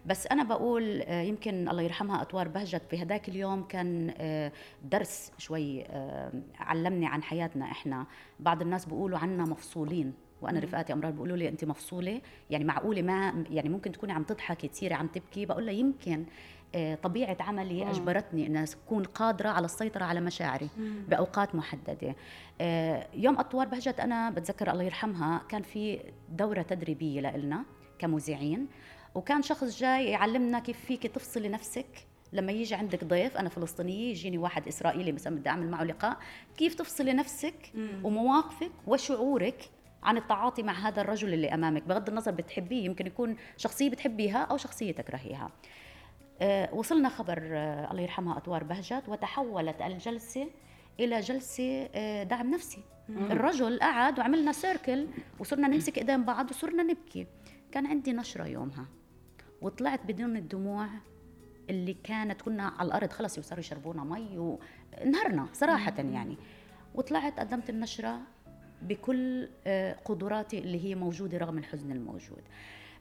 [0.08, 4.52] بس أنا بقول آه، يمكن الله يرحمها أطوار بهجت في هذاك اليوم كان آه،
[4.84, 8.06] درس شوي آه، علمني عن حياتنا إحنا.
[8.40, 12.22] بعض الناس بيقولوا عنا مفصولين وأنا رفقاتي أمرار بيقولوا لي انت مفصولة.
[12.50, 15.46] يعني معقولة ما يعني ممكن تكوني عم تضحكي تصيري عم تبكي.
[15.46, 16.26] بقول لها يمكن
[17.04, 20.70] طبيعة عملي أجبرتني أن أكون قادرة على السيطرة على مشاعري
[21.10, 22.16] بأوقات محددة.
[23.14, 27.64] يوم أطوار بهجت أنا بتذكر الله يرحمها كان في دورة تدريبية لنا
[28.00, 28.68] كمذيعين.
[29.18, 34.38] وكان شخص جاي يعلمنا كيف فيك تفصلي نفسك لما يجي عندك ضيف أنا فلسطينيه يجيني
[34.38, 36.18] واحد إسرائيلي مثلا بدي أعمل معه لقاء.
[36.58, 37.72] كيف تفصلي نفسك
[38.04, 39.70] ومواقفك وشعورك
[40.04, 44.58] عن التعاطي مع هذا الرجل اللي أمامك؟ بغض النظر بتحبيه يمكن يكون شخصية بتحبيها أو
[44.58, 45.52] شخصية تكرهيها.
[46.42, 50.48] أه وصلنا خبر أه الله يرحمها اطوار بهجت وتحولت الجلسة
[51.00, 52.82] إلى جلسة أه دعم نفسي.
[53.10, 53.32] مم.
[53.32, 55.08] الرجل قعد وعملنا سيركل
[55.40, 57.28] وصرنا نمسك إيدين بعض وصرنا نبكي.
[57.72, 58.86] كان عندي نشرة يومها.
[59.62, 60.88] وطلعت بدون الدموع
[61.70, 63.12] اللي كانت كنا على الأرض.
[63.12, 66.38] خلص وصاروا يشربونا مي ونهرنا صراحة يعني.
[66.96, 68.20] وطلعت قدمت النشرة
[68.82, 72.42] بكل آه، قدراتي اللي هي موجودة رغم الحزن الموجود.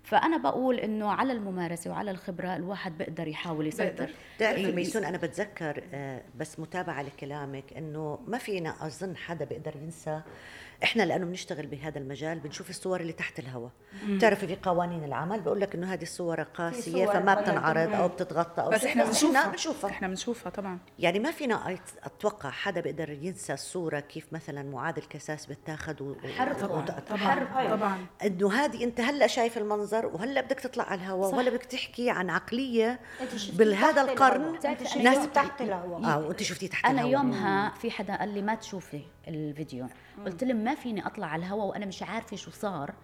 [0.02, 4.10] فأنا بقول إنه على الممارسة وعلى الخبرة الواحد بيقدر يحاول يسيطر.
[4.36, 10.22] بتعرفي ميسون أنا بتذكر آه، بس متابعة لكلامك إنه ما فينا أظن حدا بيقدر ينسى
[10.84, 13.70] إحنا لأنه بنشتغل بهذا المجال بنشوف الصور اللي تحت الهواء.
[14.08, 18.70] بتعرفي في قوانين العمل بقول لك إنه هذه الصور قاسية فما بتنعرض أو بتتغطى أو
[18.70, 19.48] بس إحنا بنشوفها.
[19.48, 19.90] بنشوفها.
[19.90, 20.78] إحنا بنشوفها طبعا.
[20.98, 26.16] يعني ما فينا أتوقع حدا بيقدر ينسى الصورة كيف مثلا معاد الكساس بتاخذ و...
[26.38, 26.86] حرب طبعا.
[27.10, 28.06] طبعا, طبعا.
[28.24, 32.30] إنه هذه أنت هلأ شايف المنظر وهلأ بدك تطلع على الهواء ولا بدك تحكي عن
[32.30, 33.00] عقلية
[33.52, 34.58] بهذا القرن
[35.02, 36.04] ناس تحت الهواء.
[36.04, 37.12] آه وأنت شفتي تحت أنا الهواء.
[37.12, 39.02] يومها في حدا قال لي ما تشوفي.
[39.28, 39.86] الفيديو.
[40.26, 42.94] قلت لهم ما فيني أطلع على الهواء وأنا مش عارفة شو صار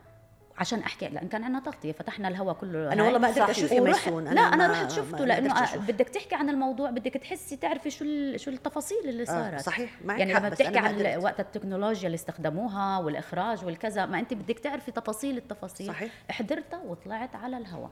[0.58, 4.24] عشان أحكي لأن كان عندنا تغطية فتحنا الهواء كله أنا والله ما قدرت أشوف ميسون
[4.24, 8.04] لا أنا رحت شفته لأنه بدك تحكي عن الموضوع بدك تحسي تعرفي شو
[8.36, 9.54] شو التفاصيل اللي آه، صارت.
[9.54, 10.02] آه صحيح.
[10.04, 14.92] معك يعني لما بتحكي عن وقت التكنولوجيا اللي استخدموها والإخراج والكذا ما أنت بدك تعرفي
[14.92, 15.86] تفاصيل التفاصيل.
[15.86, 16.12] صحيح.
[16.30, 17.90] حضرتها وطلعت على الهواء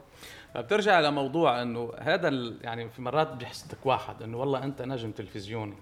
[0.54, 2.28] فبترجع لموضوع إنه هذا
[2.62, 5.76] يعني في مرات بيحسدك واحد إنه والله أنت نجم تلفزيوني.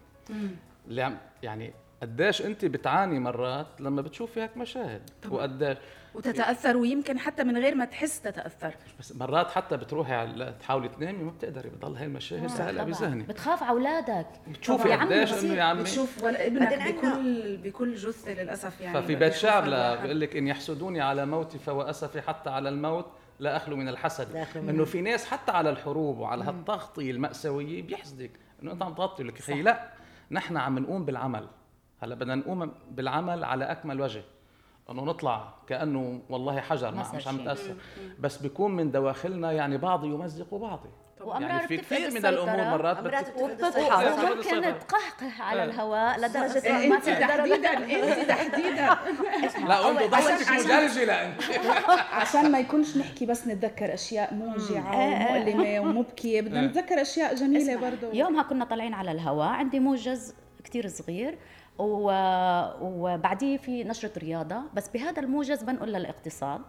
[1.43, 5.79] يعني قديش انت بتعاني مرات لما بتشوفي هيك مشاهد؟ وقديش؟
[6.15, 8.75] وتتأثر ويمكن حتى من غير ما تحس تتأثر.
[8.99, 13.63] بس مرات حتى بتروحي على تحاولي تنامي ما بتقدري بضل هاي المشاهد سهله بذهنك بتخاف
[13.63, 14.27] على أولادك.
[14.49, 19.03] بتشوفي قديش انه يا عمي بتشوف ابنك بكل بكل جثة للأسف يعني.
[19.03, 19.63] ففي بيت شعر
[19.97, 23.07] بيقول لك إن يحسدوني على موتي فهو أسفي حتى على الموت
[23.41, 24.47] لا أخلو من الحسد.
[24.57, 28.31] إنه في ناس حتى على الحروب وعلى هالتغطيه المأساوية بيحسدك.
[28.63, 29.89] إنه أنت عم تغطي لك أخي لا
[30.31, 31.47] نحن عم نقوم بالعمل.
[32.03, 34.23] هلا بدنا نقوم بالعمل على أكمل وجه.
[34.91, 37.75] إنه نطلع كأنه والله حجر ما مش عم نتاثر
[38.21, 40.89] بس بيكون من دواخلنا يعني بعض يمزق بعضي.
[41.27, 43.35] يعني في كثير من الأمور مرات بتضحك
[44.37, 45.71] ممكن تقهقه على إيه.
[45.71, 47.27] الهواء لدرجة إنه ما تقدر.
[47.27, 48.97] تحديدا انت تحديدا.
[49.69, 51.43] لا وانت ضحكتك مجلجله أنت.
[52.21, 55.81] عشان ما يكونش نحكي بس نتذكر أشياء موجعة إيه، إيه.
[55.81, 56.41] ومؤلمة ومبكية.
[56.41, 60.35] بدنا نتذكر أشياء جميلة برضه يومها كنا طالعين على الهواء عندي موجز
[60.65, 61.39] كثير صغير.
[61.79, 64.62] وبعديه في نشرة رياضة.
[64.75, 66.61] بس بهذا الموجز بنقل للاقتصاد.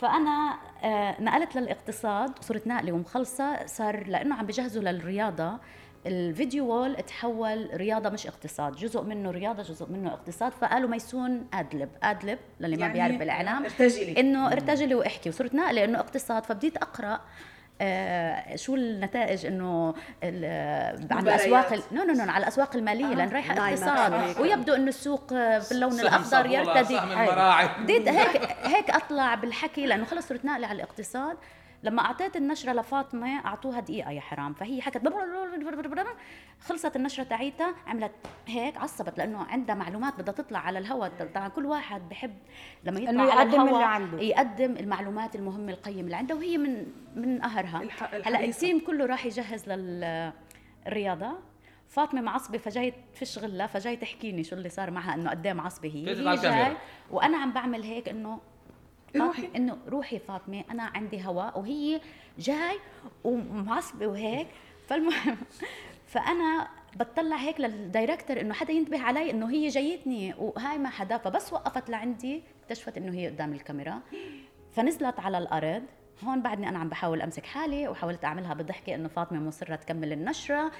[0.00, 3.66] فأنا آه، نقلت للاقتصاد صرت ناقله ومخلصة.
[3.66, 5.58] صار لأنه عم بجهزوا للرياضة.
[6.06, 8.76] ال video wall تحول رياضة مش اقتصاد.
[8.76, 10.52] جزء منه رياضة جزء منه اقتصاد.
[10.52, 11.88] فقالوا ميسون أدلب.
[12.02, 13.64] أدلب للي ما يعني بيعرف بالإعلام.
[13.64, 14.20] ارتجلي.
[14.20, 15.28] إنه ارتجلي وإحكي.
[15.28, 16.44] وصرت ناقله إنه اقتصاد.
[16.46, 17.20] فبديت أقرأ
[17.80, 19.94] آه شو النتائج إنه
[21.10, 23.14] عن الأسواق no no no على الأسواق المالية آه.
[23.14, 24.40] لأن رايحة اقتصاد.
[24.40, 25.32] ويبدو إنه السوق
[25.70, 27.00] باللون الأخضر يرتدي.
[27.82, 31.36] بديت هيك هيك أطلع بالحكي لأنه خلص صرت ناقله على الاقتصاد.
[31.82, 34.96] لما أعطيت النشرة لفاطمة أعطوها دقيقة يا حرام فهي حكت
[36.60, 38.12] خلصت النشرة تاعيتها عملت
[38.46, 42.34] هيك عصبت لأنه عندها معلومات بدها تطلع على الهواء طبعا كل واحد بحب
[42.84, 44.20] لما يطلع على يقدم الهواء اللي عنده.
[44.20, 46.86] يقدم المعلومات المهمة القيمة اللي عنده وهي من
[47.16, 47.82] من قهرها
[48.24, 51.38] هلأ التيم كله راح يجهز للرياضة.
[51.88, 55.88] فاطمة معصبة فجاي تفش غلة فجاي تحكيني شو اللي صار معها إنه قد إيه معصبه
[55.88, 56.76] هي, هي جاي
[57.10, 58.40] وأنا عم بعمل هيك إنه
[59.16, 62.00] روحي إنه روحي فاطمة أنا عندي هواء وهي
[62.38, 62.78] جاي
[63.24, 64.48] ومعصبة وهيك.
[64.86, 65.36] فالمهم
[66.06, 71.18] فأنا بتطلع هيك للدايركتور إنه حدا ينتبه علي إنه هي جايتني وهاي ما حدا.
[71.18, 74.00] فبس وقفت لعندي اكتشفت إنه هي قدام الكاميرا.
[74.72, 75.82] فنزلت على الأرض.
[76.24, 80.72] هون بعدني أنا عم بحاول أمسك حالي وحاولت أعملها بضحكه إنه فاطمة مصرة تكمل النشرة.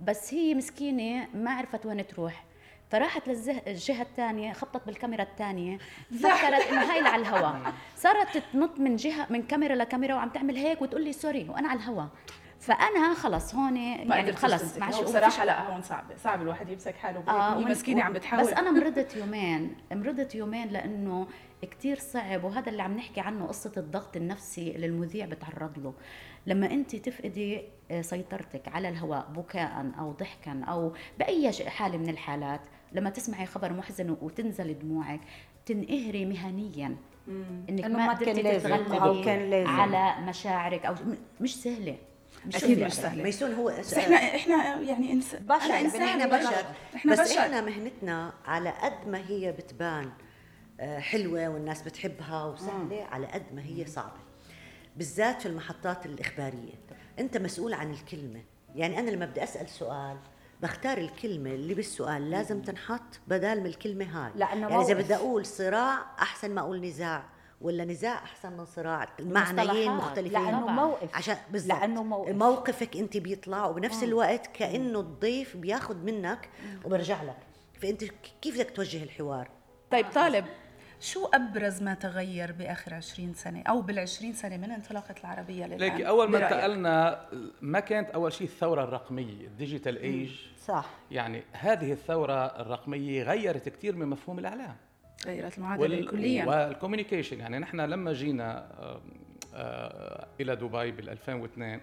[0.00, 2.44] بس هي مسكينة ما عرفت وين تروح.
[2.90, 5.78] فراحت للجهه الثانية خبطت بالكاميرا الثانية
[6.22, 7.60] فكرت إنه هاي على الهواء
[7.96, 11.78] صارت تنط من جهه من كاميرا لكاميرا وعم تعمل هيك وتقول لي سوري وأنا على
[11.78, 12.08] الهواء
[12.60, 17.58] فأنا خلص هون يعني خلص معش بصراحة لا هون صعب صعب الواحد يمسك حاله آه
[17.58, 18.44] مسكينة عم بتحاول.
[18.44, 21.26] بس أنا مرضت يومين مرضت يومين لأنه
[21.62, 25.94] كتير صعب وهذا اللي عم نحكي عنه قصة الضغط النفسي اللي المذيع بتعرض له.
[26.46, 32.60] لما انت تفقدي آه، سيطرتك على الهواء بكاء أو ضحكا أو بأي حالة من الحالات
[32.92, 35.20] لما تسمعي خبر محزن وتنزل دموعك
[35.66, 36.96] تنقهري مهنيا.
[37.68, 40.94] إنك ما قدرتي تتغلبي على مشاعرك أو
[41.40, 41.96] مش سهلة.
[42.46, 43.22] مش أكيد مش سهلة.
[43.22, 46.66] ميسون هو بس إحنا إحنا يعني انس بشر إحنا بشر.
[46.94, 47.40] إحنا بس بشر.
[47.40, 50.10] إحنا مهنتنا على قد ما هي بتبان
[50.80, 54.25] آه، حلوة والناس بتحبها وسهلة على قد ما هي صعبة.
[54.96, 56.74] بالذات في المحطات الإخبارية.
[57.18, 58.42] أنت مسؤول عن الكلمة.
[58.74, 60.16] يعني أنا لما بدي أسأل سؤال
[60.62, 64.32] بختار الكلمة اللي بالسؤال لازم تنحط بدال من الكلمة هاي.
[64.34, 67.24] لأنه يعني إذا بدي أقول صراع أحسن ما أقول نزاع.
[67.60, 69.08] ولا نزاع أحسن من صراع.
[69.20, 70.32] المعنيين مختلفين.
[70.32, 71.14] لأنه موقف.
[71.14, 71.78] عشان بالضبط.
[71.78, 72.34] لأنه موقف.
[72.34, 76.48] موقفك أنت بيطلع وبنفس الوقت كأنه الضيف بياخذ منك
[76.84, 77.38] وبرجع لك.
[77.82, 78.04] فأنت
[78.42, 79.50] كيف بدك توجه الحوار؟
[79.90, 80.44] طيب طالب.
[81.00, 86.08] شو أبرز ما تغير بآخر 20 سنة أو بال20 سنة من انطلاقة العربية للآن؟ ليكي
[86.08, 87.26] أول ما انتقلنا
[87.60, 90.30] ما كانت أول شيء الثورة الرقمية ال digital age؟
[90.64, 90.90] صح.
[91.10, 94.76] يعني هذه الثورة الرقمية غيرت كثير من مفهوم الإعلام.
[95.26, 96.08] غيرت المعادلة وال...
[96.08, 98.66] كليا وال communication يعني نحن لما جينا
[99.54, 101.80] آه، إلى دبي بال 2002 آه،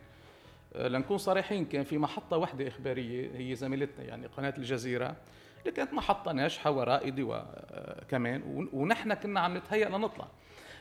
[0.75, 5.15] لنكون صريحين كان في محطة واحدة إخبارية هي زميلتنا يعني قناة الجزيرة
[5.62, 10.27] اللي كانت محطة ناجحة ورائدة وكمان آه، ونحن كنا عم نتهيأ لنطلع.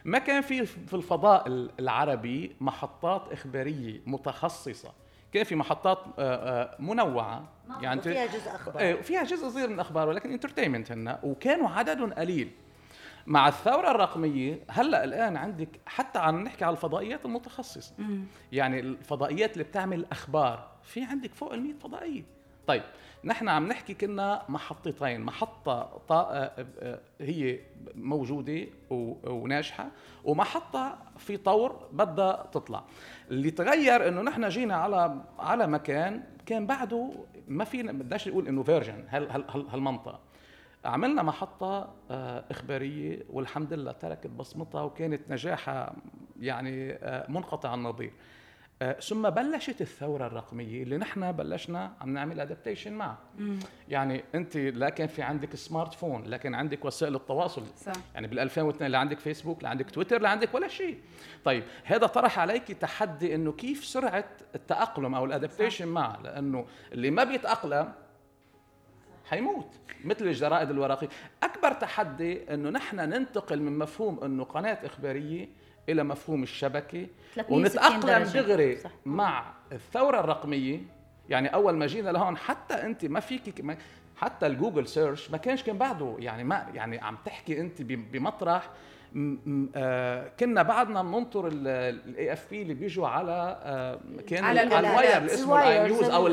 [0.05, 1.45] ما كان في في الفضاء
[1.81, 4.93] العربي محطات إخبارية متخصصة.
[5.33, 5.99] كان في محطات
[6.81, 7.49] منوعة.
[7.81, 8.83] يعني فيها جزء أخبار.
[8.83, 12.51] إيه، فيها جزء صغير من الأخبار ولكن انترتينمنت هن وكانوا عدد قليل.
[13.27, 17.95] مع الثورة الرقمية هلأ الآن عندك حتى عم نحكي على الفضائيات المتخصصة.
[18.53, 22.23] يعني الفضائيات اللي بتعمل أخبار في عندك فوق ال 100 فضائية.
[22.67, 22.83] طيب
[23.25, 27.59] نحن عم نحكي كنا محطتين محطة آه، آه، هي
[27.95, 29.89] موجودة وناجحة
[30.25, 32.85] ومحطة في طور بدها تطلع.
[33.31, 37.11] اللي تغير إنه نحن جينا على على مكان كان بعده
[37.49, 39.05] ما فينا بدناش نقول إنه فيرجن
[39.73, 40.21] هالمنطقة.
[40.85, 45.95] عملنا محطة آه، إخبارية والحمد لله تركت بصمتها وكانت نجاحها
[46.41, 48.13] يعني منقطع النظير.
[48.83, 53.19] آه، ثم بلشت الثورة الرقمية اللي نحن بلشنا عم نعمل adaptation معها.
[53.89, 57.63] يعني أنت لا كان في عندك smartphone لا كان عندك وسائل التواصل.
[57.77, 57.93] صح.
[58.15, 60.99] يعني بال 2002 لا عندك فيسبوك لا عندك تويتر لا عندك ولا شيء.
[61.45, 67.11] طيب هذا طرح عليك تحدي إنه كيف سرعة التأقلم أو ال adaptation معه لأنه اللي
[67.11, 67.93] ما بيتأقلم
[69.33, 71.09] حيموت مثل الجرائد الورقية.
[71.43, 75.49] أكبر تحدي إنه نحن ننتقل من مفهوم إنه قناة إخبارية
[75.89, 77.07] إلى مفهوم الشبكة
[77.49, 80.81] ونتأقلم دغري مع الثورة الرقمية.
[81.29, 83.65] يعني أول ما جينا لهون حتى أنت ما فيك
[84.17, 86.17] حتى ال Google search ما كانش كان بعده.
[86.19, 88.71] يعني ما يعني عم تحكي أنت بمطرح
[90.41, 95.63] كنا بعدنا بننطر ال AFP اللي بيجوا على آه كان على ال wire اللي اسمه
[95.63, 96.29] ال e-news أو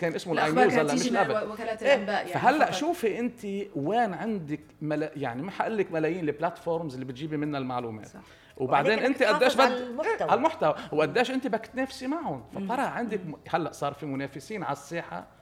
[0.00, 3.44] كان اسمه ال e-news هلا مش قبل وكالات إيه، الأنباء يعني فهلا شوفي انت
[3.76, 8.06] وين عندك ملا يعني ما حقول لك ملايين البلاتفورمز اللي بتجيبي منها المعلومات.
[8.06, 8.20] صح.
[8.56, 10.74] وبعدين انت قديش بد على المحتوى.
[10.92, 15.37] وقديش انت بدك تنافسي معهم فطلع عندك هلا صار في منافسين على الساحة.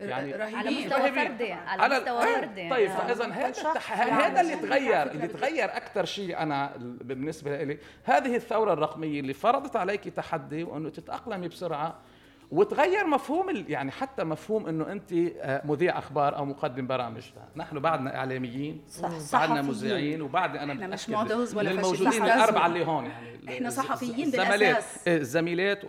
[0.00, 5.10] يعني على مستوى فردي على, على مستوى إيه، فردي طيب فإذا هذا هذا اللي تغير
[5.10, 10.88] اللي تغير أكثر شيء أنا بالنسبة لي هذه الثورة الرقمية اللي فرضت عليك تحدي وأنه
[10.88, 11.98] تتأقلمي بسرعة
[12.50, 17.22] وتغير مفهوم يعني حتى مفهوم أنه أنت آه، مذيع أخبار أو مقدم برامج.
[17.56, 19.38] نحن بعدنا إعلاميين صح.
[19.38, 25.08] بعدنا مذيعين وبعدنا أنا مش models ولا الموجودين الأربعة اللي هون يعني إحنا صحفيين بالأساس.
[25.08, 25.84] الزميلات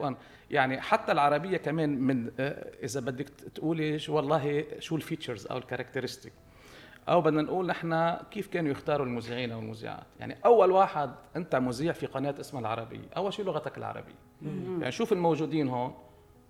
[0.51, 5.57] يعني حتى العربية كمان من آه، إذا بدك تقولي شو والله شو ال features أو
[5.57, 6.33] ال characteristic
[7.09, 10.05] أو بدنا نقول نحن كيف كانوا يختاروا المذيعين أو المذيعات.
[10.19, 13.07] يعني أول واحد أنت مذيع في قناة اسمها العربية.
[13.17, 14.15] أول شيء لغتك العربية.
[14.79, 15.93] يعني شوف الموجودين هون.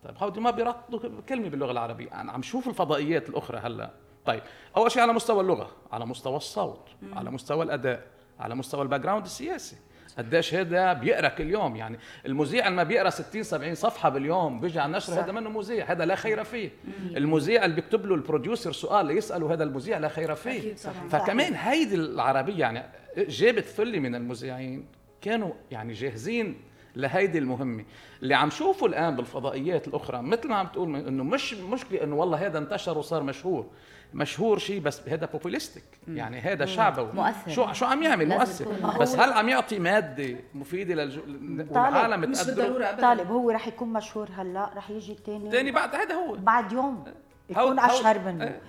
[0.03, 2.21] طيب هودي ما بيغلطوا كلمة باللغة العربية.
[2.21, 3.91] أنا عم شوف الفضائيات الأخرى هلأ.
[4.25, 4.41] طيب
[4.77, 8.07] أول شيء على مستوى اللغة على مستوى الصوت على مستوى الأداء
[8.39, 9.75] على مستوى ال background السياسي.
[10.17, 14.89] قديش هذا بيقرا كل يوم يعني المذيع لما بيقرا 60 70 صفحة باليوم بيجي على
[14.91, 16.69] النشرة هذا منه مذيع هذا لا خير فيه.
[17.17, 20.73] المذيع اللي بيكتب له ال producer سؤال ليساله هذا المذيع لا خير فيه.
[21.09, 22.83] فكمان هيدي العربية يعني
[23.17, 24.85] جابت ثلة من المذيعين
[25.21, 26.55] كانوا يعني جاهزين
[26.95, 27.85] لهيدي المهمة.
[28.23, 32.45] اللي عم شوفه الآن بالفضائيات الأخرى مثل ما عم تقول إنه مش مشكلة إنه والله
[32.47, 33.65] هذا انتشر وصار مشهور.
[34.13, 37.51] مشهور شيء بس هذا بوبوليستيك يعني هذا شعبوي مؤثر.
[37.51, 38.97] شو شو عم يعمل؟ مؤثر.
[38.99, 43.01] بس هل عم يعطي مادة مفيدة للعالم مش بالضروره ابدا.
[43.01, 46.35] طالب هو رح يكون مشهور هلأ رح يجي ثاني ثاني بعد هذا هو.
[46.35, 47.03] بعد يوم
[47.49, 48.43] يكون أشهر منه.
[48.43, 48.61] إيه.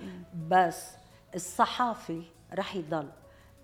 [0.47, 0.91] بس
[1.35, 2.21] الصحافي
[2.53, 3.09] رح يضل.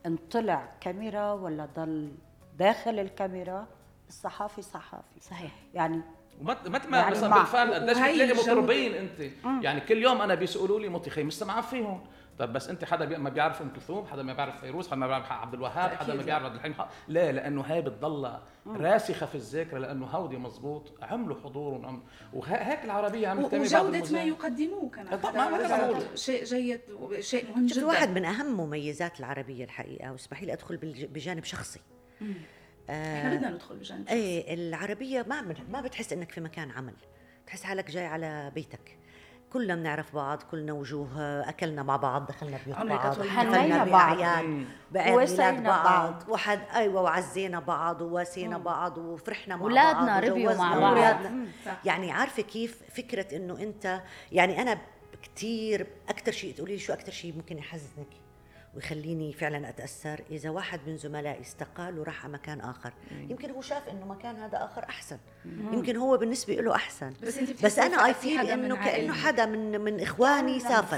[0.05, 2.11] إن طلع كاميرا ولا ضل
[2.57, 3.67] داخل الكاميرا
[4.07, 5.19] الصحافي صحافي.
[5.21, 5.51] صحيح.
[5.73, 6.01] يعني
[6.39, 9.21] ومت ما يعني مثلا بالفن قديش بتلاقي مطربين أنت.
[9.43, 9.63] مم.
[9.63, 12.01] يعني كل يوم أنا بيسألوا لي مطي خي مستمع فيهم.
[12.39, 15.31] طيب بس أنت حدا ما بيعرف أم كلثوم حدا ما بيعرف فيروز حدا ما بيعرف
[15.31, 16.75] عبد الوهاب حدا ما بيعرف عبد الحليم
[17.07, 18.31] لا لأنه هاي بتضل
[18.67, 21.99] راسخة في الذاكرة لأنه هودي مزبوط عملوا حضور
[22.33, 27.85] وهيك العربية عم تعمل وجودة ما يقدموه كمان طبعا ما شيء جيد وشيء مهم جدا.
[27.85, 30.77] واحد من أهم مميزات العربية الحقيقة واسمحي لي أدخل
[31.13, 31.79] بجانب شخصي.
[32.21, 32.33] مم.
[32.89, 36.93] إحنا بدنا ندخل بجانب إيه العربية ما ما بتحس إنك في مكان عمل.
[37.47, 38.97] تحس حالك جاي على بيتك.
[39.53, 41.09] كلنا بنعرف بعض كلنا وجوه
[41.49, 44.17] أكلنا مع بعض دخلنا بيوت بعض حلينا بعض
[44.91, 46.23] بعيد بعض.
[46.29, 51.15] وحد أيوه وعزينا بعض وواسينا بعض وفرحنا مع بعض اولادنا ربيوا مع بعض.
[51.85, 54.77] يعني عارفة كيف فكرة إنه انت يعني أنا
[55.21, 58.07] كثير أكثر شيء تقولي لي شو أكثر شيء ممكن يحزنك؟
[58.75, 60.21] ويخليني فعلا أتأثر.
[60.31, 63.31] إذا واحد من زملائي استقال وراح على مكان آخر مم.
[63.31, 65.17] يمكن هو شاف إنه مكان هذا آخر أحسن.
[65.45, 65.73] مم.
[65.73, 67.13] يمكن هو بالنسبة له أحسن.
[67.23, 70.97] بس, بس أنا I feel إنه كانه حدا من من إخواني سافر.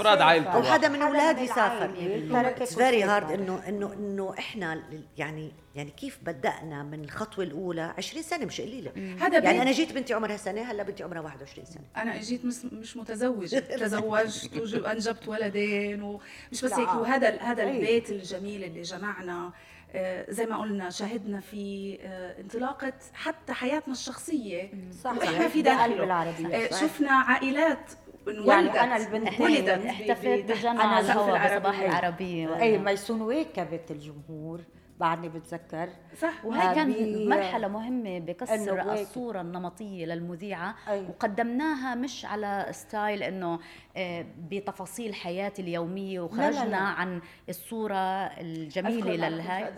[0.54, 1.90] أو حدا من أولادي سافر.
[2.32, 4.82] it's very hard انه انه إنه إحنا
[5.16, 8.92] يعني يعني كيف بدأنا من الخطوة الأولى؟ 20 سنة مش قليلة.
[9.20, 11.82] هذا يعني أنا جيت بنتي عمرها سنة هلا بنتي عمرها 21 سنة.
[11.96, 13.58] أنا جيت مش, مش متزوجة.
[13.82, 19.52] تزوجت وأنجبت ولدين ومش بس هيك وهذا هذا البيت الجميل اللي جمعنا
[19.94, 24.70] آه، زي ما قلنا شهدنا في آه، انطلاقة حتى حياتنا الشخصية.
[25.02, 25.46] صحيح.
[25.46, 27.90] في داخل العربية آه، شفنا عائلات
[28.26, 32.60] يعني أنا البنت ولدت احتفلت بجمع الهواء بصباح العربية.
[32.60, 34.60] اي ميسون واكبت الجمهور.
[35.00, 35.88] بعدني بتذكر.
[36.16, 36.96] صح وهي كانت
[37.28, 40.74] مرحلة مهمة بكسر الصورة النمطية للمذيعة.
[40.88, 41.08] أيوة.
[41.10, 43.58] وقدمناها مش على style إنه
[43.96, 46.76] آه، بتفاصيل حياتي اليومية وخرجنا لا لا لا.
[46.76, 49.72] عن الصورة الجميلة للهاي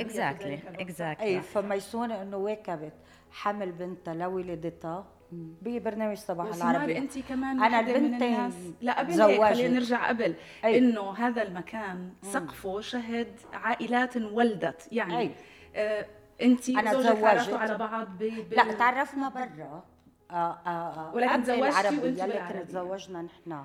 [0.00, 2.92] exactly exactly أي فميسونة إنه واكبت
[3.30, 5.17] حمل بنتها لولدتها.
[5.32, 6.98] ببرنامج صباح العربي.
[6.98, 9.12] انت كمان أنا البنتين لا قبل
[9.44, 10.34] خلينا نرجع قبل.
[10.64, 10.78] أي.
[10.78, 15.30] إنه هذا المكان سقفه شهد عائلات ولدت يعني أي.
[15.76, 16.06] آه
[16.42, 17.52] انت أنا تزوجت.
[17.52, 18.22] على بعض ب...
[18.50, 18.54] ب...
[18.54, 19.82] لا تعرفنا برا.
[20.30, 23.64] آه آه آه ولكن تزوجتي وانت لكن تزوجنا نحن.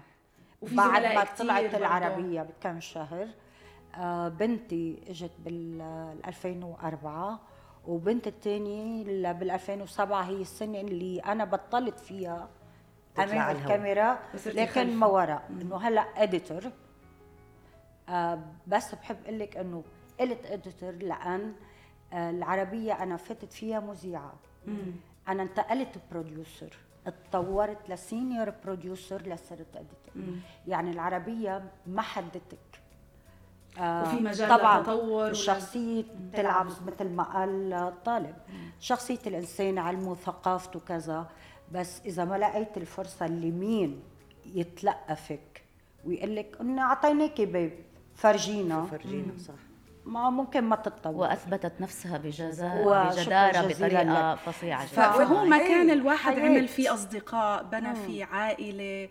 [0.62, 3.28] بعد ما طلعت العربية بكم شهر
[3.96, 5.82] آه بنتي إجت بال
[6.28, 7.40] 2004
[7.88, 12.50] وبنت الثانية بال 2007 هي السنة اللي أنا بطلت فيها
[13.18, 16.64] امام الكاميرا لكن ما وراء إنه هلا editor
[18.10, 19.84] آه بس بحب أقول لك إنه
[20.20, 21.54] قلت editor لأن
[22.14, 24.34] آه العربية أنا فتت فيها مذيعة.
[25.28, 30.34] أنا انتقلت producer اتطورت ل senior producer لصرت editor
[30.68, 32.82] يعني العربية ما حدتك
[33.82, 36.04] وفي مجال طبعا تطور الشخصية
[36.34, 38.36] تلعب مثل ما قال طالب
[38.80, 41.30] شخصية الإنسان علمه وثقافته كذا
[41.72, 44.00] بس إذا ما لقيت الفرصة اللي مين
[44.46, 45.64] يتلقفك
[46.06, 47.74] ويقول لك إنه أعطيناكي بيب
[48.16, 48.86] فرجينا.
[48.86, 49.54] فرجينا صح.
[50.06, 51.14] ما ممكن ما تتطور.
[51.14, 54.86] وأثبتت نفسها بجزاء بجدارة بطريقة فظيعة.
[54.86, 59.10] فهو مكان الواحد عمل فيه أصدقاء بنى فيه عائلة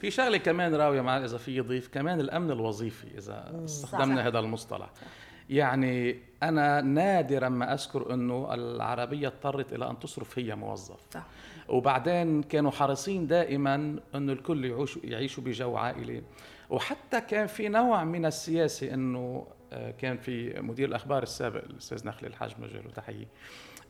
[0.00, 4.88] في شغلة كمان راوية مع إذا في يضيف كمان الأمن الوظيفي إذا استخدمنا هذا المصطلح.
[5.50, 11.00] يعني أنا نادرا ما أذكر إنه العربية اضطرت إلى أن تصرف هي موظف.
[11.10, 11.26] صح.
[11.68, 16.22] وبعدين كانوا حريصين دائما إنه الكل يعيشوا يعيشوا بجو عائلي.
[16.70, 22.26] وحتى كان في نوع من السياسة إنه آه، كان في مدير الأخبار السابق الأستاذ نخل
[22.26, 23.26] الحاج مجر وتحيه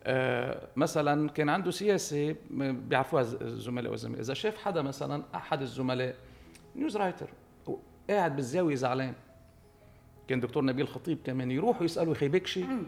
[0.05, 6.14] آه، مثلا كان عنده سياسة بيعرفوها الزملاء والزملاء إذا شاف حدا مثلا أحد الزملاء
[6.76, 7.31] news writer
[8.11, 9.14] قاعد بالزاوية زعلان.
[10.29, 12.83] كان دكتور نبيل خطيب كمان يروحوا يسألوا يخيبك شيء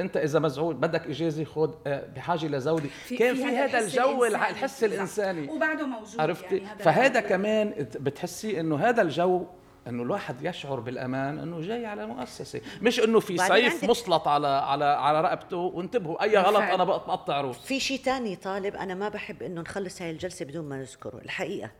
[0.00, 4.24] انت اذا مزعول بدك اجازة خذ آه، بحاجة لزوجي في كان في, في هذا الجو
[4.24, 4.50] الإنساني.
[4.50, 5.48] الحس الإنساني.
[5.50, 9.46] وبعده موجود عرفتي؟ يعني فهذا كمان بتحسي إنه هذا الجو
[9.88, 12.60] إنه الواحد يشعر بالأمان إنه جاي على مؤسسة.
[12.82, 16.22] مش إنه في سيف مسلط على على على رقبته وانتبهوا.
[16.22, 17.58] أي غلط أنا بقطع روح.
[17.58, 21.70] في شيء ثاني طالب أنا ما بحب إنه نخلص هاي الجلسة بدون ما نذكره الحقيقة.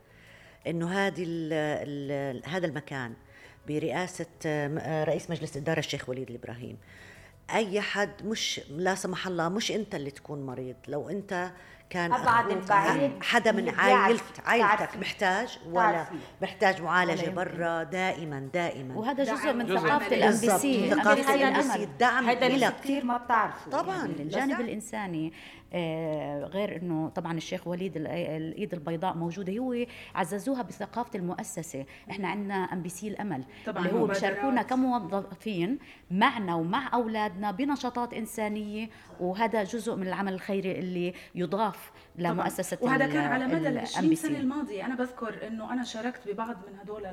[0.67, 1.23] إنه هذه
[2.45, 3.13] هذا المكان
[3.67, 4.25] برئاسة
[5.03, 6.77] رئيس مجلس الاداره الشيخ وليد الإبراهيم.
[7.53, 10.75] أي حد مش لا سمح الله مش أنت اللي تكون مريض.
[10.87, 11.51] لو أنت
[11.89, 16.05] كان أبعد بعيد حدا من عائلت عائلتك محتاج ولا
[16.41, 18.95] محتاج معالجة برا دائما دائما.
[18.95, 24.05] وهذا جزء من ثقافة ال MBC ثقافة ال MBC الدعم هذا كثير ما بتعرفوا طبعا.
[24.05, 25.33] الجانب الإنساني.
[26.45, 29.57] غير إنه طبعا الشيخ وليد الإيد البيضاء موجودة.
[29.57, 29.85] هو
[30.15, 31.85] عززوها بثقافة المؤسسة.
[32.11, 35.79] إحنا عندنا MBC الأمل طبعا اللي هو بيشاركونا كموظفين
[36.11, 38.89] معنا ومع أولادنا بنشاطات إنسانية
[39.19, 44.39] وهذا جزء من العمل الخيري اللي يضاف لمؤسسة وهذا كان على مدى ال 20 سنة
[44.39, 44.85] الماضية.
[44.85, 47.05] أنا بذكر إنه أنا شاركت ببعض من هدول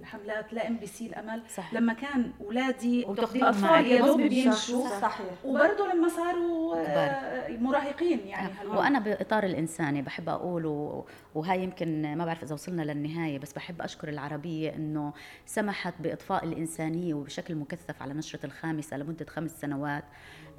[0.00, 1.42] الحملات ل MBC الأمل.
[1.56, 1.74] صح.
[1.74, 5.26] لما كان اولادي أطفال يا دوب بيمشوا صحيح.
[5.44, 7.48] وبرضه لما صاروا آه،
[7.94, 8.78] مراهقين يعني آه.
[8.78, 11.04] وأنا بإطار الإنساني بحب أقول
[11.34, 15.12] وهي يمكن ما بعرف إذا وصلنا للنهاية بس بحب أشكر العربية إنه
[15.46, 20.04] سمحت بإطفاء الإنسانية وبشكل مكثف على نشرة الخامسة لمدة خمس سنوات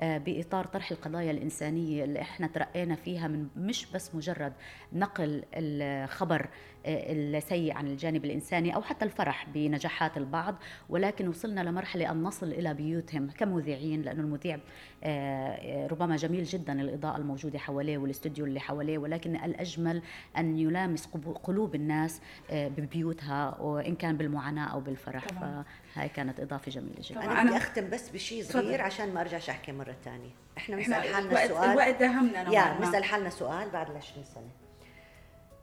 [0.02, 4.54] آه، بإطار طرح القضايا الإنسانية اللي إحنا ترقينا فيها من مش بس مجرد
[4.94, 6.50] نقل الخبر
[6.86, 10.56] السيء عن الجانب الإنساني أو حتى الفرح بنجاحات البعض
[10.90, 14.60] ولكن وصلنا لمرحلة أن نصل إلى بيوتهم كمذيعين لأنه المذيع
[15.04, 20.02] آه، ربما جميل جدا الإضاءة الموجودة حواليه والإستوديو اللي حواليه ولكن الأجمل
[20.38, 21.07] أن يلامس
[21.43, 25.28] قلوب الناس آه، ببيوتها وإن كان بالمعاناة أو بالفرح.
[25.28, 27.24] فهاي كانت إضافة جميلة جدا.
[27.24, 31.47] أنا بدي أختم بس بشيء صغير عشان ما أرجعش أحكي مرة ثانية إحنا بنسأل حالنا
[31.47, 34.49] سؤال الوقت دهمنا يا بنسأل حالنا سؤال بعد ال 20 سنة.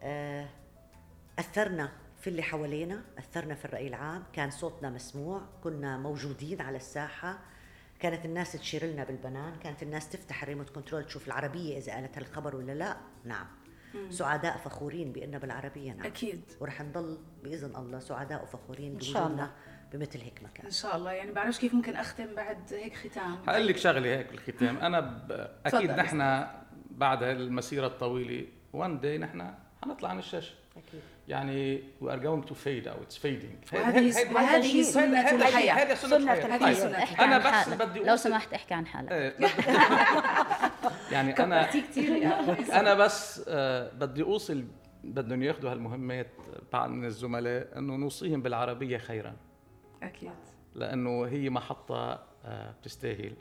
[0.03, 0.49] آه
[1.39, 4.23] أثرنا في اللي حوالينا أثرنا في الرأي العام.
[4.33, 7.39] كان صوتنا مسموع كنا موجودين على الساحة.
[8.01, 9.53] كانت الناس تشير لنا بالبنان.
[9.63, 12.97] كانت الناس تفتح ال remote control تشوف العربية إذا قالت هالخبر ولا لا.
[13.25, 13.47] نعم.
[14.11, 19.51] سعداء فخورين بأننا بالعربية نعم أكيد ورح نضل بإذن الله سعداء وفخورين بوجودنا
[19.93, 23.67] بمثل هيك مكان ان شاء الله يعني بعرفش كيف ممكن اختم بعد هيك ختام هقول
[23.67, 25.49] لك شغله هيك بالختام أنا ب...
[25.67, 26.47] أكيد نحن
[26.91, 32.55] بعد المسيره الطويله one day نحن حنطلع عن الشاشه أكيد يعني we are going to
[32.55, 37.21] fade أو it's fading وهذه وهذه سنة الحياة هذه سنة الحياة طيب.
[37.21, 39.35] أنا بس بدي لو سمحت احكي عن حالك إيه،
[41.13, 41.69] يعني أنا
[42.81, 44.65] أنا بس آه، بدي أوصل
[45.05, 46.31] بدهم ياخذوا هالمهمات
[46.73, 49.37] بعض من الزملاء إنه نوصيهم بالعربية خيرا.
[50.03, 50.31] أكيد.
[50.75, 53.33] لأنه هي محطة آه، بتستاهل.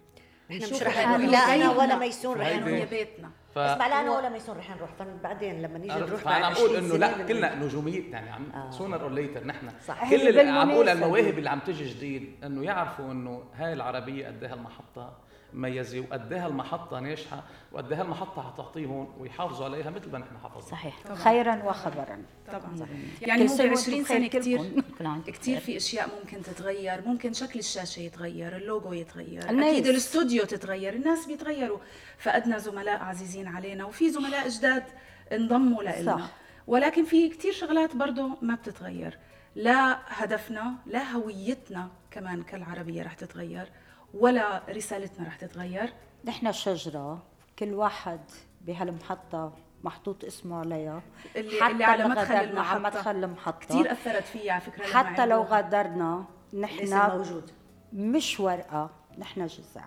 [0.52, 3.32] إحنا مش رح نروح لا أنا ولا ميسون رح نروح بيتنا.
[3.56, 3.58] ف...
[3.58, 4.90] اسمع لا أنا ولا ميسون رح نروح.
[4.94, 9.12] فبعدين لما نيجي نروح فأنا عم أقول إنه لا كلنا نجومية يعني عم sooner or
[9.12, 9.70] later نحن.
[9.88, 10.10] صح.
[10.10, 14.44] كل اللي عم أقول المواهب اللي عم تجي جديد إنه يعرفوا إنه هاي العربية قد
[14.44, 15.18] إيه المحطه
[15.54, 20.62] مميزه وقد إيه المحطة ناجحة وقد إيه المحطة حتعطيهم ويحافظوا عليها مثل ما نحن حافظنا.
[20.72, 21.00] صحيح.
[21.06, 21.16] طبعا.
[21.16, 22.24] خيرا وخبرا.
[22.48, 22.76] طبعا.
[22.80, 22.98] صحيح.
[23.22, 24.84] يعني ممكن 20 سنة كثير
[25.28, 27.08] كثير في أشياء ممكن تتغير.
[27.08, 29.74] ممكن شكل الشاشة يتغير اللوجو يتغير الناس.
[29.74, 31.80] أكيد الاستوديوهات تتغير الناس بيتغيروا.
[32.18, 34.84] فقدنا زملاء عزيزين علينا وفي زملاء جداد
[35.32, 36.30] انضموا لنا صح.
[36.68, 39.18] ولكن في كتير شغلات برضه ما بتتغير.
[39.56, 43.68] لا هدفنا لا هويتنا كمان كالعربية رح تتغير.
[44.14, 45.94] ولا رسالتنا رح تتغير؟
[46.26, 47.24] نحن شجرة
[47.60, 48.20] كل واحد
[48.62, 49.54] بهالمحطة
[49.84, 51.02] محطوط اسمه عليها.
[51.36, 52.80] اللي, اللي على مدخل على المحطة.
[52.80, 53.60] مدخل المحطة.
[53.60, 55.42] كثير أثرت فيي على فكرة حتى لو.
[55.42, 57.52] غادرنا نحن موجود.
[57.94, 59.86] مش ورقة نحن جزع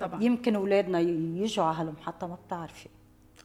[0.00, 0.22] طبعا.
[0.22, 2.88] يمكن أولادنا يجوا على هالمحطة ما بتعرفي.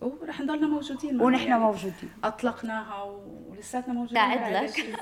[0.02, 1.64] ورح نضلنا موجودين ونحن يعني.
[1.64, 2.10] موجودين.
[2.24, 3.04] أطلقناها
[3.50, 4.96] ولساتنا موجودين قاعد لك.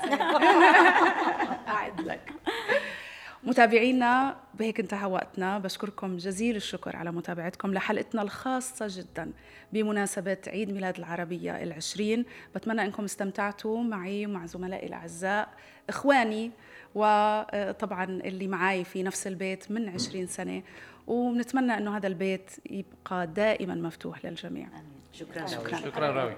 [1.66, 2.32] قاعد لك.
[3.46, 5.58] متابعينا بهيك انتهى وقتنا.
[5.58, 9.32] بشكركم جزيل الشكر على متابعتكم لحلقتنا الخاصة جدا
[9.72, 12.24] بمناسبة عيد ميلاد العربية العشرين.
[12.54, 15.48] بتمنى إنكم استمتعتوا معي ومع زملائي الأعزاء
[15.88, 16.50] إخواني
[16.94, 20.62] وطبعا اللي معي في نفس البيت من عشرين سنة.
[21.06, 24.68] ونتمنى أنه هذا البيت يبقى دائما مفتوح للجميع.
[25.12, 25.46] شكرا.
[25.46, 25.76] شكرا.
[25.76, 26.10] شكرا.
[26.10, 26.36] راوي